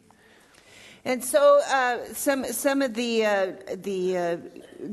[1.06, 4.38] And so, uh, some some of the uh, the uh,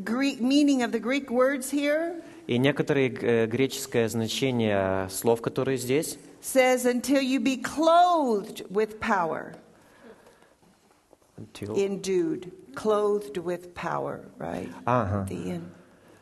[0.05, 6.19] Greek meaning of the Greek words here И некоторые э, греческое значение слов, которые здесь,
[6.41, 9.55] says, "Until you be clothed with power,
[11.37, 14.71] until- endued, clothed with power." Right.
[14.87, 15.27] Ага.
[15.29, 15.65] The end.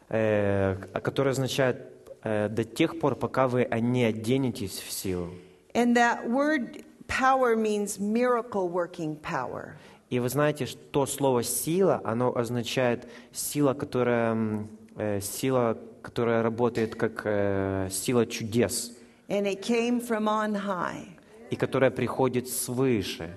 [0.08, 1.92] э, которое означает
[2.24, 5.30] э, до тех пор, пока вы не оденетесь в силу.
[5.74, 6.84] And that word
[7.19, 9.75] power means miracle working power.
[10.09, 17.21] И вы знаете, что слово «сила», оно означает сила, которая, э, сила, которая работает как
[17.25, 18.91] э, сила чудес,
[19.29, 21.07] And it came from on high.
[21.49, 23.33] и которая приходит свыше.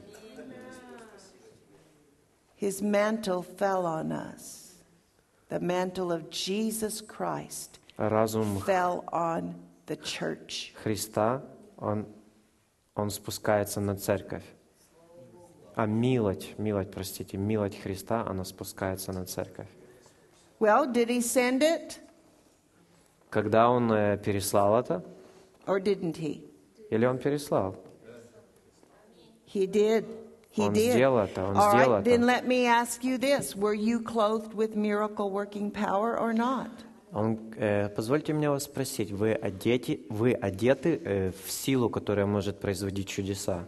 [2.61, 4.73] His mantle fell on us.
[5.51, 9.55] The mantle of Jesus Christ Разум fell on
[9.87, 10.73] the church.
[10.83, 11.43] Христа,
[11.79, 12.07] он,
[12.95, 14.45] он спускается на церковь.
[15.75, 19.67] А милость, милость, простите, милость Христа, она спускается на церковь.
[20.61, 21.99] Well, did he send it
[23.29, 25.05] Когда он э, переслал это,
[25.67, 26.49] or didn't he?
[26.91, 27.75] или он переслал?
[29.53, 30.05] He did.
[30.57, 30.93] He Он did.
[30.93, 32.11] сделал это, он All сделал right, это.
[32.11, 33.57] then let me ask you this.
[33.57, 36.71] Were you clothed with miracle working power or not?
[37.15, 42.59] Он, э, позвольте мне вас спросить, вы одеты, вы одеты э, в силу, которая может
[42.59, 43.65] производить чудеса?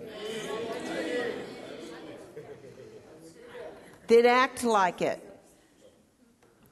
[4.09, 5.21] Then act like it.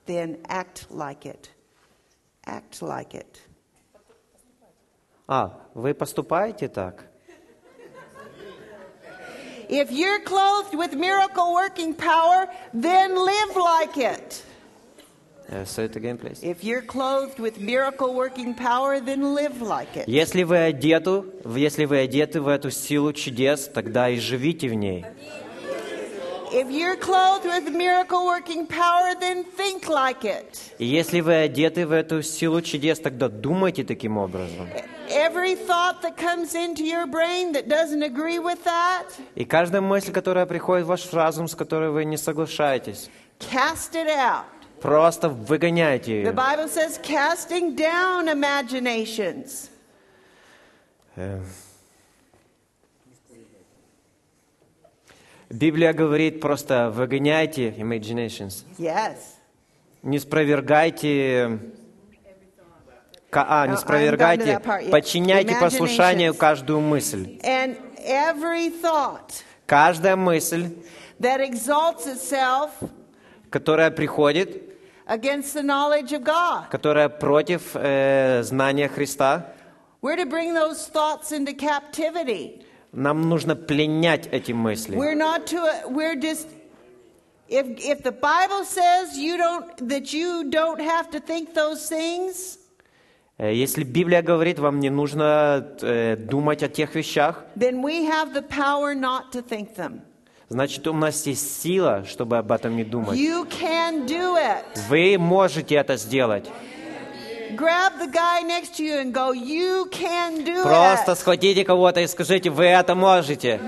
[0.07, 1.49] Then act like it.
[2.45, 3.39] Act like it.
[5.29, 7.07] А, вы поступаете так?
[9.69, 14.43] If you're clothed with miracle working power, then live like it.
[15.49, 16.43] Э, say it again, please.
[16.43, 20.05] If you're clothed with miracle working power, then live like it.
[20.07, 25.05] Если вы одеты, если вы одеты в эту силу чудес, тогда и живите в ней.
[26.53, 30.47] If you're clothed with miracle working power, then think like it.
[30.79, 34.69] И если вы одеты в эту силу чудес, тогда думайте таким образом.
[35.11, 40.13] Every thought that comes into your brain that doesn't agree with that, И каждая мысль,
[40.13, 44.45] которая приходит в ваш разум, с которой вы не соглашаетесь, cast it out.
[44.85, 46.33] Просто выгоняйте The ее.
[46.33, 49.71] Bible says casting down imaginations.
[55.49, 59.17] Библия говорит просто выгоняйте imaginations, Yes.
[60.03, 61.59] не спровергайте
[63.33, 64.61] А, не спровергайте,
[64.91, 67.39] подчиняйте послушанию каждую мысль.
[67.43, 67.77] And
[68.07, 70.77] every thought Каждая мысль,
[71.19, 72.71] that exalts itself
[73.49, 74.64] которая приходит,
[75.08, 76.70] against the knowledge of God.
[76.70, 79.54] которая против э, знания Христа,
[80.02, 82.64] We're to bring those thoughts into captivity.
[82.92, 84.96] нам нужно пленять эти мысли.
[84.96, 86.48] We're not to, we're just,
[87.48, 92.58] if, if the Bible says you don't, that you don't have to think those things,
[93.42, 98.34] Э, Если Библия говорит, вам не нужно э, думать о тех вещах, then we have
[98.34, 100.02] the power not to think them.
[100.49, 103.19] Значит, у нас есть сила, чтобы об этом не думать.
[103.19, 104.65] You can do it.
[104.89, 106.49] Вы можете это сделать.
[110.63, 113.61] Просто схватите кого-то и скажите, вы это можете.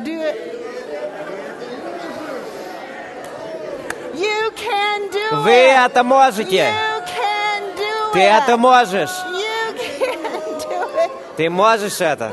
[5.33, 6.73] Вы это можете.
[8.13, 9.11] Ты это можешь.
[11.37, 12.33] Ты можешь это.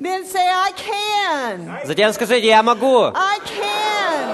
[0.00, 0.72] Then say, I
[1.30, 1.80] can.
[1.84, 3.04] Затем скажите, я могу.
[3.14, 4.26] I can.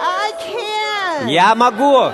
[0.00, 1.28] I can.
[1.28, 2.12] Я могу.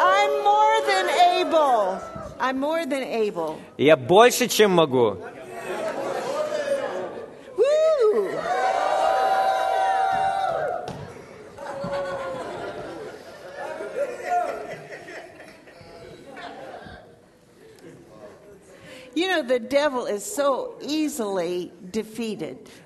[0.00, 1.06] I'm more than
[1.38, 2.00] able.
[2.40, 3.56] I'm more than able.
[3.76, 5.16] Я больше, чем могу.
[7.56, 8.28] Woo!
[19.14, 19.37] You know, the devil is so easily defeated.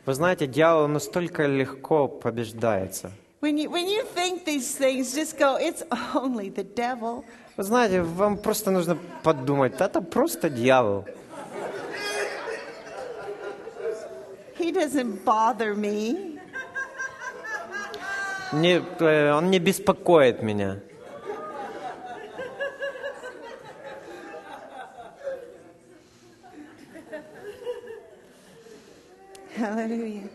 [0.06, 3.10] Вы знаете, дьявол настолько легко побеждается.
[7.56, 11.04] Вы знаете, вам просто нужно подумать, это просто дьявол.
[14.58, 16.38] He doesn't bother me.
[18.52, 20.80] Не, э, он не беспокоит меня.
[29.62, 30.28] Hallelujah.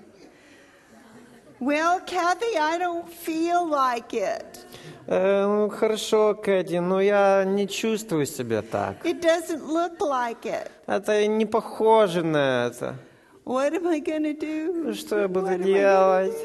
[1.60, 4.66] Well, Kathy, I don't feel like it.
[5.06, 9.06] Э, ну, хорошо, Кэти, но я не чувствую себя так.
[9.06, 10.72] It doesn't look like it.
[10.86, 12.96] Это не похоже на это.
[13.44, 14.72] What am I to do?
[14.86, 16.38] Ну, Что я буду What делать?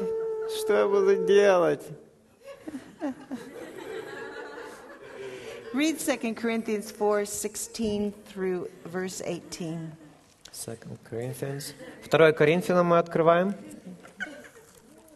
[0.59, 1.83] Что я буду делать?
[5.73, 10.02] Read 2 Corinthians 4 16 through verse 18.
[10.53, 10.77] 2
[11.09, 11.73] Corinthians.
[12.09, 13.55] 2 Коринфянам мы открываем.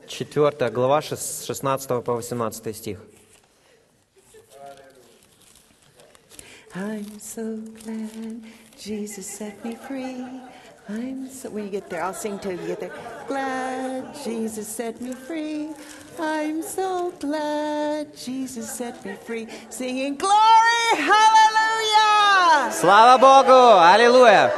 [0.07, 2.99] 4 глава, шес- с 16 по 18 стих.
[6.75, 8.41] I'm so glad
[8.77, 10.23] Jesus set me free.
[10.89, 12.91] I'm so, when you get there, I'll sing till you get there.
[13.27, 15.69] Glad Jesus set me free.
[16.19, 19.47] I'm so glad Jesus set me free.
[19.69, 22.71] Singing glory, hallelujah.
[22.71, 23.79] Слава Богу!
[23.81, 24.51] Аллилуйя!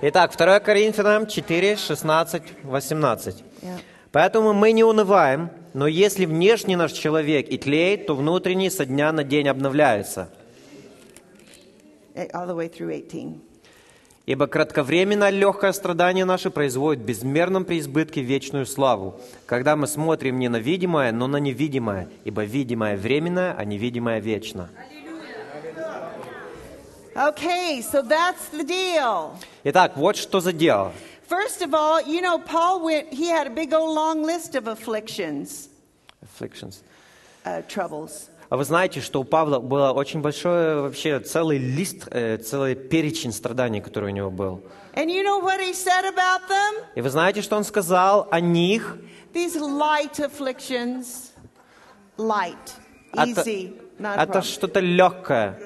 [0.00, 3.44] Итак, 2 Коринфянам 4, 16, 18.
[3.62, 3.80] Yeah.
[4.12, 9.10] Поэтому мы не унываем, но если внешний наш человек и тлеет, то внутренний со дня
[9.10, 10.30] на день обновляется.
[12.14, 13.42] All the way through 18.
[14.26, 20.48] Ибо кратковременно легкое страдание наше производит в безмерном преизбытке вечную славу, когда мы смотрим не
[20.48, 24.68] на видимое, но на невидимое, ибо видимое временно, а невидимое вечно.
[27.18, 29.32] Okay, so that's the deal.
[29.64, 30.92] Итак, вот что за дело.
[31.28, 34.68] First of all, you know, Paul went, he had a big old long list of
[34.68, 35.68] afflictions,
[36.22, 36.82] Afflictions.
[37.44, 38.28] uh, troubles.
[38.50, 43.32] А вы знаете, что у Павла было очень большой вообще целый лист, э, целый перечень
[43.32, 44.62] страданий, который у него был.
[44.94, 46.84] And you know what he said about them?
[46.94, 48.96] И вы знаете, что он сказал о них?
[49.34, 51.32] These light afflictions,
[52.16, 52.56] light,
[53.12, 54.42] Это, easy, это problem.
[54.42, 55.60] что-то легкое.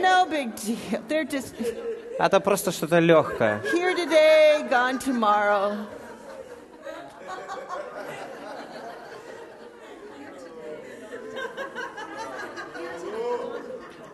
[0.00, 1.00] No big deal.
[1.08, 1.54] They're just
[2.18, 3.60] Это просто что-то легкое.
[3.72, 5.76] here today, gone tomorrow.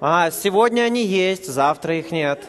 [0.01, 2.41] А, сегодня они есть, завтра их нет.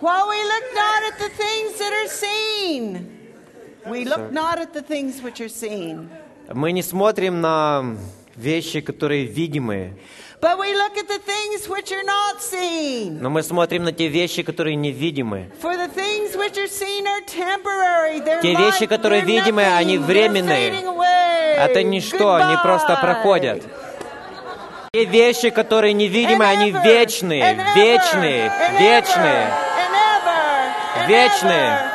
[0.00, 3.17] While we look not at the things that are seen,
[6.54, 7.96] Мы не смотрим на
[8.36, 9.94] вещи, которые видимые,
[10.40, 13.18] but we look at the things which are not seen.
[13.20, 15.50] но мы смотрим на те вещи, которые невидимые.
[15.60, 18.20] For the things which are seen are temporary.
[18.24, 20.70] They're Те вещи, которые nothing, они временные.
[21.56, 23.00] Это ничто, они просто Goodbye.
[23.00, 23.62] проходят.
[24.92, 29.46] Те вещи, которые невидимые, And они ever, вечные, and вечные, and вечные.
[31.08, 31.90] Вечные.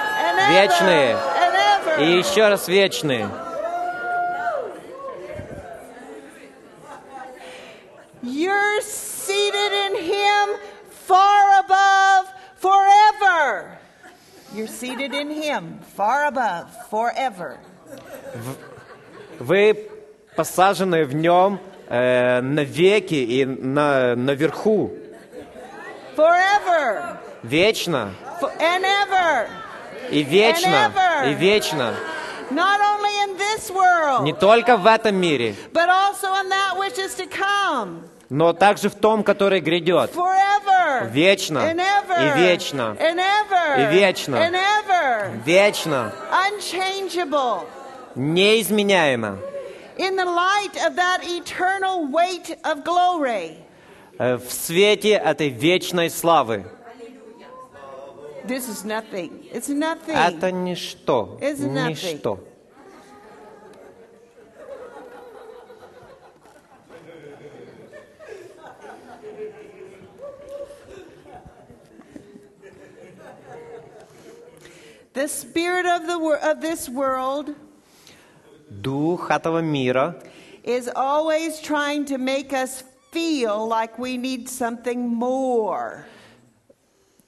[0.52, 1.33] Вечные.
[2.00, 3.30] И еще раз вечные.
[8.22, 10.60] You're seated in Him
[10.90, 13.78] far above forever.
[14.56, 17.60] You're seated in Him far above forever.
[19.40, 19.90] Вы
[20.36, 21.60] посажены в нем
[21.90, 24.94] э, навеки и на, наверху.
[26.16, 28.14] Forever Вечно.
[28.40, 29.48] fo- and ever.
[30.14, 30.92] И вечно.
[31.30, 31.94] И вечно.
[34.24, 35.56] Не только в этом мире,
[38.30, 40.12] но также в том, который грядет.
[41.12, 41.60] Вечно.
[41.70, 42.96] И вечно.
[43.78, 44.38] И вечно.
[45.46, 46.12] Вечно.
[48.16, 49.38] Неизменяемо.
[54.20, 56.66] Э, В свете этой вечной славы.
[58.47, 59.45] This is nothing.
[59.53, 60.15] It's nothing.
[60.17, 61.39] Это ничто.
[61.41, 62.17] It's nothing.
[62.17, 62.39] Ничто.
[75.15, 77.55] The spirit of, the, wor- of this world
[78.71, 80.23] Дух этого мира
[80.63, 86.07] is always trying to make us feel like we need something more.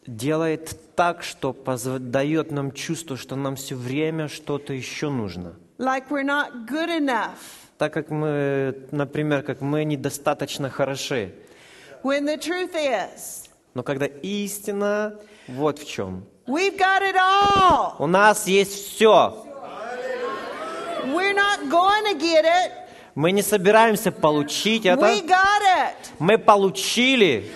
[0.08, 1.54] Делает так, что
[2.00, 5.56] дает нам чувство, что нам все время что-то еще нужно.
[5.78, 7.38] Like we're not good enough.
[7.78, 11.34] Так как мы, например, как мы недостаточно хороши.
[12.04, 16.26] When the truth is, Но когда истина вот в чем.
[16.48, 17.96] we've got it all.
[18.00, 19.42] У нас есть все.
[21.08, 22.72] We're not going to get it.
[23.16, 25.26] Мы не собираемся получить We это.
[25.26, 25.94] got it.
[26.20, 27.50] Мы получили.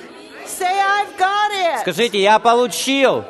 [0.50, 1.82] Say, I've got it.
[1.82, 3.24] Скажите, я получил.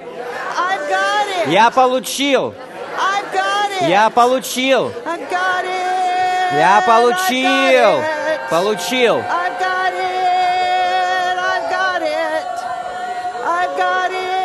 [0.58, 1.52] I've got it.
[1.52, 2.54] Я получил.
[2.98, 3.90] I've got it.
[3.90, 4.92] Я получил.
[5.06, 6.58] I've got it.
[6.58, 8.02] Я получил.
[8.50, 9.24] Получил.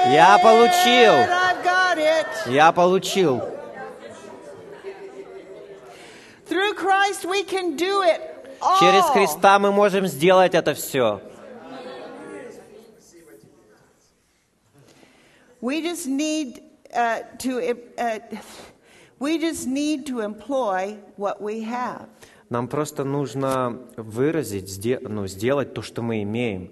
[0.07, 1.13] Я получил.
[2.47, 3.43] Я получил.
[8.79, 11.21] Через Христа мы можем сделать это все.
[15.64, 16.61] We just need
[16.94, 17.60] uh, to
[17.98, 18.20] uh,
[19.20, 22.07] we just need to employ what we have.
[22.49, 26.72] Нам просто нужно выразить, сде- ну, сделать то, что мы имеем.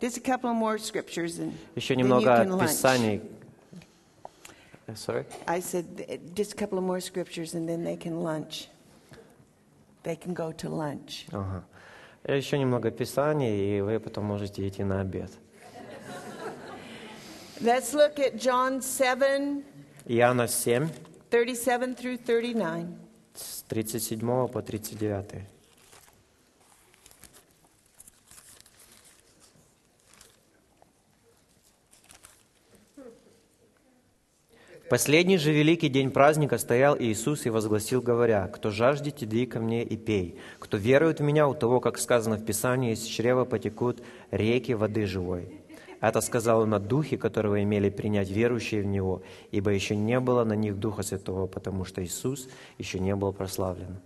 [0.00, 2.62] Just a couple of more scriptures and Еще then you немного can lunch.
[2.70, 3.20] писаний.
[4.86, 5.24] Э, Sorry?
[5.46, 8.68] I said uh, just a couple of more scriptures and then they can lunch.
[10.04, 11.26] They can go to lunch.
[11.32, 11.62] Ага.
[12.25, 15.29] Еще немного писаний, и вы потом можете идти на обед.
[17.59, 19.63] Let's look at John 7,
[20.05, 20.89] Иоанна 7,
[21.29, 22.87] 37 through 39.
[23.33, 25.52] с 37 по 39.
[34.93, 39.83] Последний же великий день праздника стоял Иисус и возгласил, говоря, «Кто жаждет, иди ко мне
[39.83, 40.37] и пей.
[40.59, 45.07] Кто верует в Меня, у того, как сказано в Писании, из чрева потекут реки воды
[45.07, 45.63] живой».
[45.99, 50.43] Это сказал он о Духе, которого имели принять верующие в Него, ибо еще не было
[50.43, 52.47] на них Духа Святого, потому что Иисус
[52.77, 53.97] еще не был прославлен.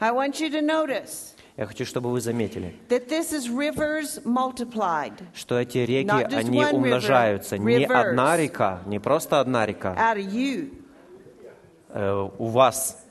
[0.00, 5.14] I want you to notice Я хочу, чтобы вы заметили, that this is rivers multiplied
[5.34, 7.56] что эти реки, они умножаются.
[7.56, 9.96] Не одна река, не просто одна река
[11.94, 13.02] э, у вас.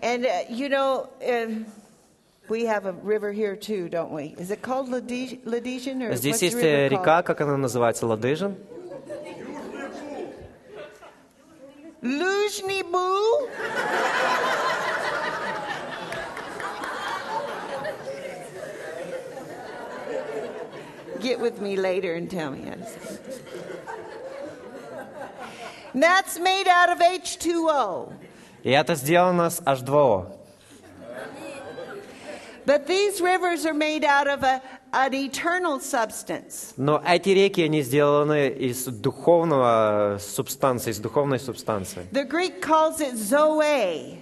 [0.00, 1.48] And uh, you know, uh,
[2.48, 4.34] we have a river here too, don't we?
[4.38, 8.56] Is it called Ladesian or Здесь есть э, река, как она называется, Ладыжин.
[12.03, 13.49] Luzhny Boo?
[21.21, 23.43] Get with me later and tell me how to say it.
[25.93, 28.13] And That's made out of H2O.
[28.63, 30.25] И это сделано с H2O.
[32.65, 34.61] But these rivers are made out of a,
[34.92, 36.72] an eternal substance.
[36.76, 42.06] Но эти реки, они сделаны из духовного субстанции, из духовной субстанции.
[42.12, 44.18] The Greek calls it Zoe.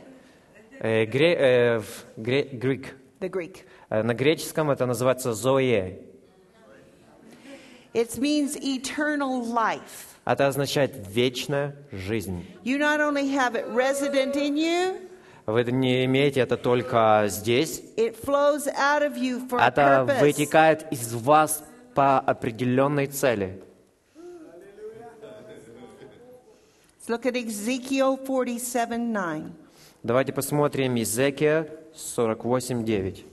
[0.80, 2.86] Э, гре- э, в гре- Greek.
[3.20, 3.58] The Greek.
[3.88, 5.98] Э, На греческом это называется зоe.
[7.94, 10.14] It means eternal life.
[10.26, 12.44] Это означает вечная жизнь.
[12.64, 15.05] You not only have it resident in you,
[15.46, 17.82] Вы не имеете это только здесь.
[17.96, 18.58] Это
[20.20, 21.62] вытекает из вас
[21.94, 23.62] по определенной цели.
[26.98, 29.52] Let's look at Ezekiel 47 9.
[30.02, 33.24] Давайте посмотрим Иезекия 48.9.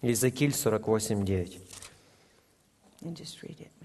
[0.00, 1.58] Иезекииль 48.9.
[3.02, 3.79] And just read it.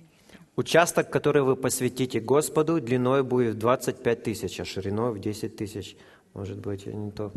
[0.55, 5.97] Участок, который вы посвятите Господу, длиной будет в 25 тысяч, а шириной в 10 тысяч.
[6.33, 7.31] Может быть, я не то.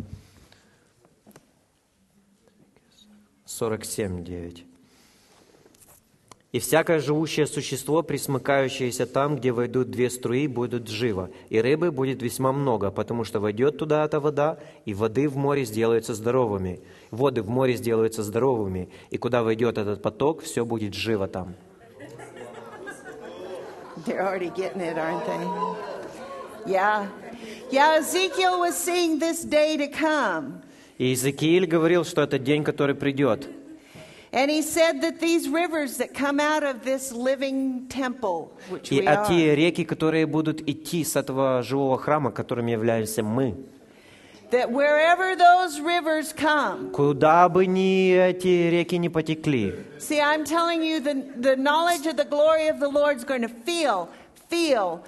[3.46, 4.64] 47.9.
[6.50, 12.22] И всякое живущее существо, присмыкающееся там, где войдут две струи, будет живо, и рыбы будет
[12.22, 16.80] весьма много, потому что войдет туда эта вода, и воды в море сделаются здоровыми,
[17.10, 21.54] воды в море сделаются здоровыми, и куда войдет этот поток, все будет живо там.
[24.04, 26.72] They're already getting it, aren't they?
[26.72, 27.08] Yeah.
[27.70, 30.62] Yeah, Ezekiel was seeing this day to come.
[30.98, 33.48] И Иезекииль говорил, что это день, который придет.
[34.30, 39.00] And he said that these rivers that come out of this living temple, which И
[39.00, 43.54] we а are, те реки, которые будут идти с этого живого храма, которым являемся мы,
[44.50, 50.82] that wherever those rivers come, куда бы ни эти реки не потекли, see, I'm telling
[50.82, 54.08] you, the, the knowledge of the glory of the Lord is going to feel,
[54.48, 55.02] feel,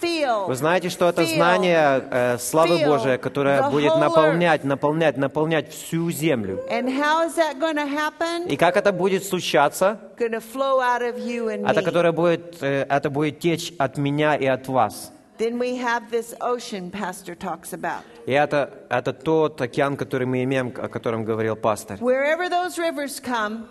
[0.00, 0.46] feel.
[0.46, 6.64] вы знаете, что это знание э, славы Божией, которое будет наполнять, наполнять, наполнять всю землю.
[6.70, 8.46] And how is that going to happen?
[8.48, 9.98] И как это будет случаться?
[10.18, 11.84] Going to flow out of you and Это, me.
[11.84, 15.10] которое будет, э, это будет течь от меня и от вас.
[15.37, 18.03] Then we have this ocean Pastor talks about.
[18.25, 21.97] И это, это тот океан, который мы имеем, о котором говорил пастор.
[21.99, 23.67] Wherever those rivers come,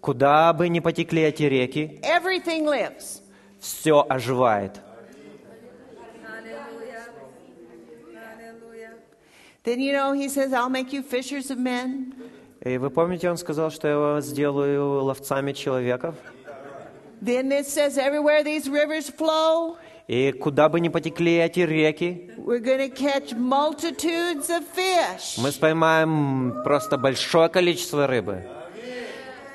[0.00, 3.20] Куда бы ни потекли эти реки, everything lives.
[3.58, 4.80] все оживает.
[9.64, 12.14] Then you know he says, "I'll make you fishers of men."
[12.64, 16.14] И вы помните, он сказал, что я вас сделаю ловцами человеков?
[17.20, 19.76] Then it says, "Everywhere these rivers flow,
[20.11, 25.53] И куда бы ни потекли эти реки, we're going to catch multitudes of fish." мы
[25.53, 28.43] споймаем просто большое количество рыбы.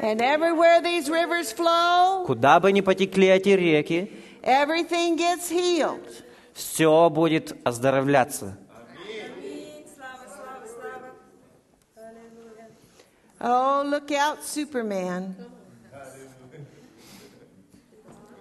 [0.01, 4.11] And everywhere these rivers flow, Куда бы ни потекли эти реки,
[4.43, 6.25] everything gets healed.
[6.55, 8.57] все будет оздоровляться.
[13.39, 15.37] Oh, look out, Superman.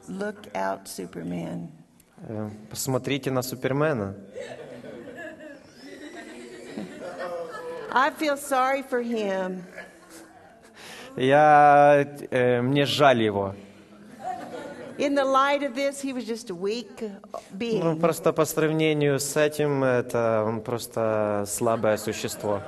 [0.08, 1.74] Look out, Superman.
[2.18, 4.16] Э, Посмотрите на Супермена.
[7.92, 9.64] I feel sorry for him.
[11.16, 13.56] Я, э, мне жаль его.
[14.98, 17.12] In the light of this, he was just a weak
[17.58, 17.84] being.
[17.84, 22.62] Ну, просто по сравнению с этим, это он просто слабое существо.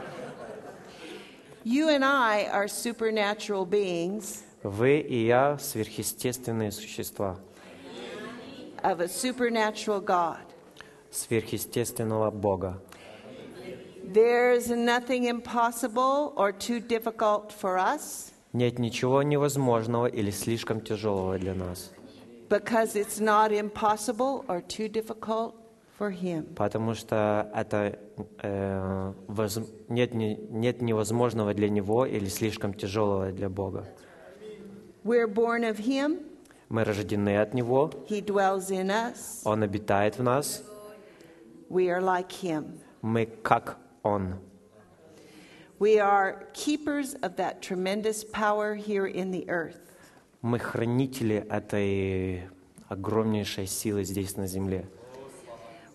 [1.63, 7.37] You and I are supernatural beings Вы и я сверхъестественные существа,
[8.91, 10.39] of a supernatural God.
[11.11, 12.79] сверхъестественного Бога.
[14.13, 21.53] There's nothing impossible or too difficult for us Нет ничего невозможного или слишком тяжелого для
[21.53, 21.91] нас,
[22.49, 25.53] because it's not impossible or too difficult
[25.99, 26.45] for Him.
[26.55, 27.99] потому что это
[28.41, 29.59] э, воз-
[29.89, 33.85] нет, не- нет невозможного для Него или слишком тяжелого для Бога.
[35.03, 36.19] We're born of Him,
[36.69, 37.91] Мы рождены от Него,
[39.43, 40.63] Он обитает в нас,
[43.01, 44.35] мы как Он.
[45.79, 49.77] We are keepers of that tremendous power here in the earth.
[50.41, 52.49] Мы хранители этой
[52.89, 54.87] огромнейшей силы здесь на земле.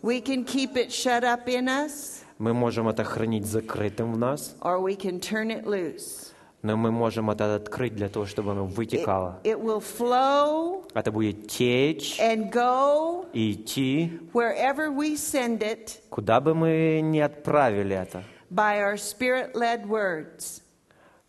[0.03, 4.57] We can keep it shut up in us, Мы можем это хранить закрытым в нас,
[4.61, 6.22] or we can turn it loose.
[6.63, 9.41] Но мы можем это открыть для того, чтобы оно It, вытекало.
[9.45, 16.41] it will flow Это будет течь and go и идти, wherever we send it куда
[16.41, 18.97] бы мы ни отправили это, by our
[19.87, 20.63] words.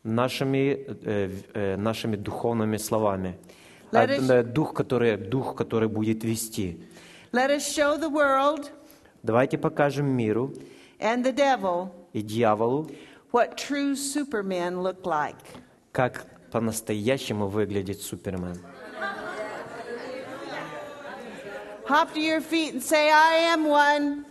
[0.03, 3.37] нашими, э, э, нашими духовными словами.
[3.91, 6.77] Let us- э, Дух, который, дух, который будет вести.
[7.31, 8.69] Let us show the world
[9.23, 10.53] Давайте покажем миру
[10.99, 12.89] and the devil и дьяволу,
[13.33, 15.35] what true supermen look like.
[15.91, 18.57] как по-настоящему выглядит Супермен.
[21.89, 24.25] Hop to your feet and say, I am one.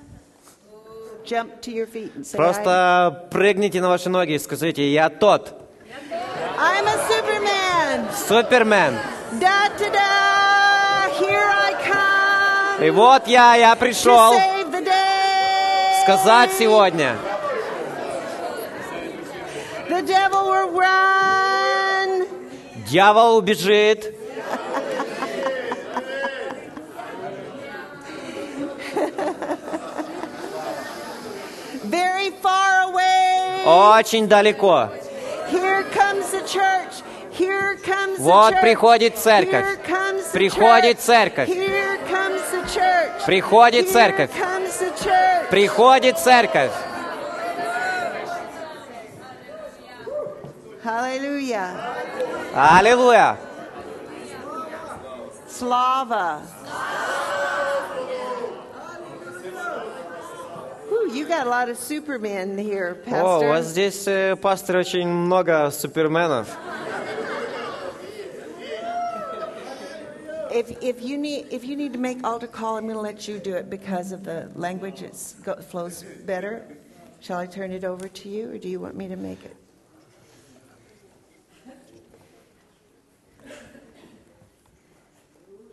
[1.25, 2.37] Jump to your feet and say.
[2.37, 5.55] Просто прыгните на ваши ноги и скажите, я тот,
[6.59, 8.07] I'm a superman.
[8.29, 8.95] Супермен.
[9.41, 10.09] Da da da.
[11.19, 16.03] Here I come И вот я, я to пришел, save the day.
[16.05, 17.17] сказать сегодня.
[20.03, 22.27] The devil will run.
[22.89, 24.17] Дьявол убежит.
[31.85, 33.65] Very far away.
[33.65, 34.89] Очень далеко.
[35.51, 37.03] Here comes the church.
[37.31, 39.67] Here comes the Вот приходит церковь.
[40.33, 41.49] Приходит церковь.
[43.25, 44.31] Приходит церковь.
[45.49, 46.73] Приходит церковь.
[50.84, 51.96] Hallelujah.
[52.54, 53.38] Аллилуйя.
[55.48, 56.42] Slava.
[60.90, 63.72] Whew, you got a lot of supermen here, О, у вас Pastor.
[63.72, 66.48] здесь, э, пастор, очень много суперменов.
[70.50, 73.28] If, if, you need, if you need to make altar call, I'm going to let
[73.28, 75.02] you do it because of the language.
[75.02, 75.14] It
[75.70, 76.64] flows better.
[77.20, 79.56] Shall I turn it over to you, or do you want me to make it?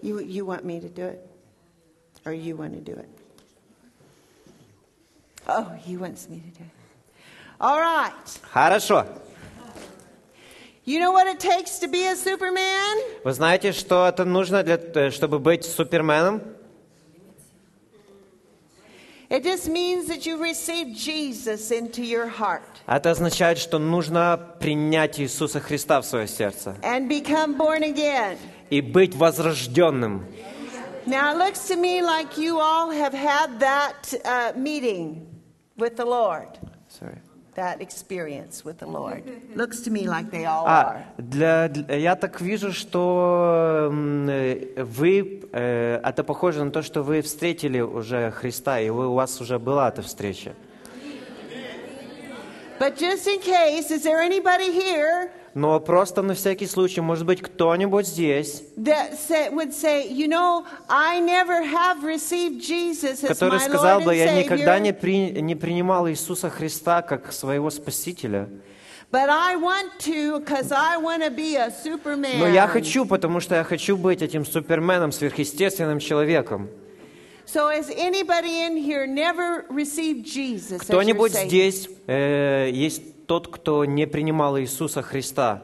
[0.02, 1.26] You, you want me to do it?
[2.26, 3.10] Or you want to do it?
[5.48, 6.70] Oh, he wants me to do it.
[7.60, 8.14] All right.
[8.54, 9.06] Хорошо.
[10.86, 12.98] You know what it takes to be a Superman?
[13.24, 16.42] Вы знаете, что это нужно, для, э, чтобы быть суперменом?
[19.30, 25.20] It just means that you receive Jesus into your heart Это означает, что нужно принять
[25.20, 28.38] Иисуса Христа в свое сердце and become born again.
[28.70, 30.26] И быть возрожденным.
[31.06, 35.26] Now, it looks to me like you all have had that uh, meeting
[35.76, 36.48] with the Lord,
[36.88, 37.18] Sorry.
[37.56, 39.24] that experience with the Lord.
[39.56, 41.06] Looks to me like they all А, are.
[41.18, 47.22] для, для- я так вижу, что э, вы, э, это похоже на то, что вы
[47.22, 50.54] встретили уже Христа, и вы, у вас уже была эта встреча.
[52.80, 57.42] But just in case, is there anybody here Но просто на всякий случай, может быть,
[57.42, 58.64] кто-нибудь здесь,
[63.28, 68.50] который сказал бы, я никогда не, при- не принимал Иисуса Христа как своего Спасителя.
[69.12, 72.38] but I want to because I want to be a Superman.
[72.40, 76.70] Но я хочу, потому что я хочу быть этим суперменом, сверхъестественным человеком.
[77.46, 83.48] So, has anybody in here never received Jesus as your Кто-нибудь здесь э, есть тот,
[83.48, 85.62] кто не принимал Иисуса Христа?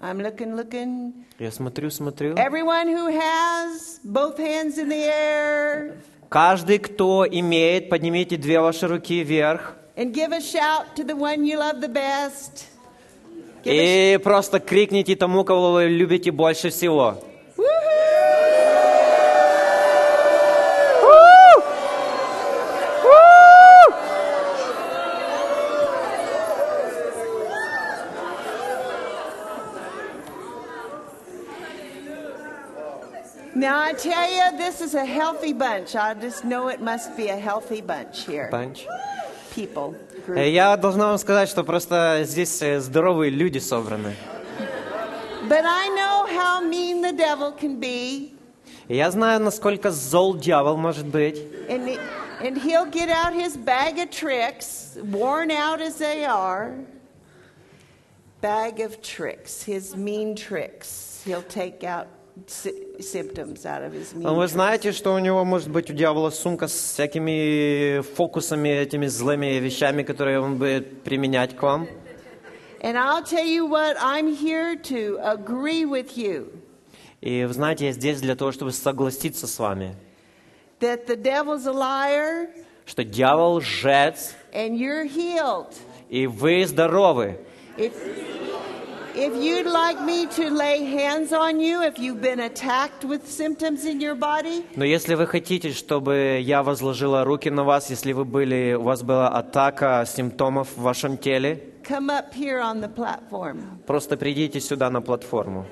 [0.00, 1.12] I'm looking, looking.
[1.38, 2.34] Я смотрю, смотрю.
[2.36, 5.92] Everyone who has both hands in the air
[6.30, 11.44] Каждый, кто имеет, поднимите две ваши руки вверх and give a shout to the one
[11.44, 12.64] you love the best.
[13.62, 17.18] Give и просто крикните тому, кого вы любите больше всего.
[33.63, 35.95] Now I tell you, this is a healthy bunch.
[35.95, 38.49] I just know it must be a healthy bunch here.
[38.51, 38.85] Панч.
[39.55, 39.95] People.
[39.95, 40.37] Э, Group.
[40.53, 44.15] Я должна вам сказать, что просто здесь э, здоровые люди собраны.
[45.47, 48.33] But I know how mean the devil can be.
[48.87, 51.37] И я знаю, насколько зол дьявол может быть.
[51.69, 51.99] And, he-
[52.41, 56.73] and he'll get out his bag of tricks, worn out as they are.
[58.41, 61.21] Bag of tricks, his mean tricks.
[61.25, 62.07] He'll take out
[64.14, 69.06] Но вы знаете, что у него может быть у дьявола сумка с всякими фокусами, этими
[69.06, 71.86] злыми вещами, которые он будет применять к вам.
[72.82, 76.52] And I'll tell you what, I'm here to agree with you
[77.22, 79.96] И вы знаете, я здесь для того, чтобы согласиться с вами,
[80.80, 82.48] that the devil's a liar
[82.84, 85.72] что дьявол лжец, and you're healed.
[86.10, 87.38] и вы здоровы.
[87.78, 87.92] If,
[89.14, 93.84] if you'd like me to lay hands on you, if you've been attacked with symptoms
[93.84, 98.24] in your body, Но если вы хотите, чтобы я возложила руки на вас, если вы
[98.24, 103.58] были, у вас была атака симптомов в вашем теле, come up here on the platform.
[103.86, 105.66] просто придите сюда на платформу.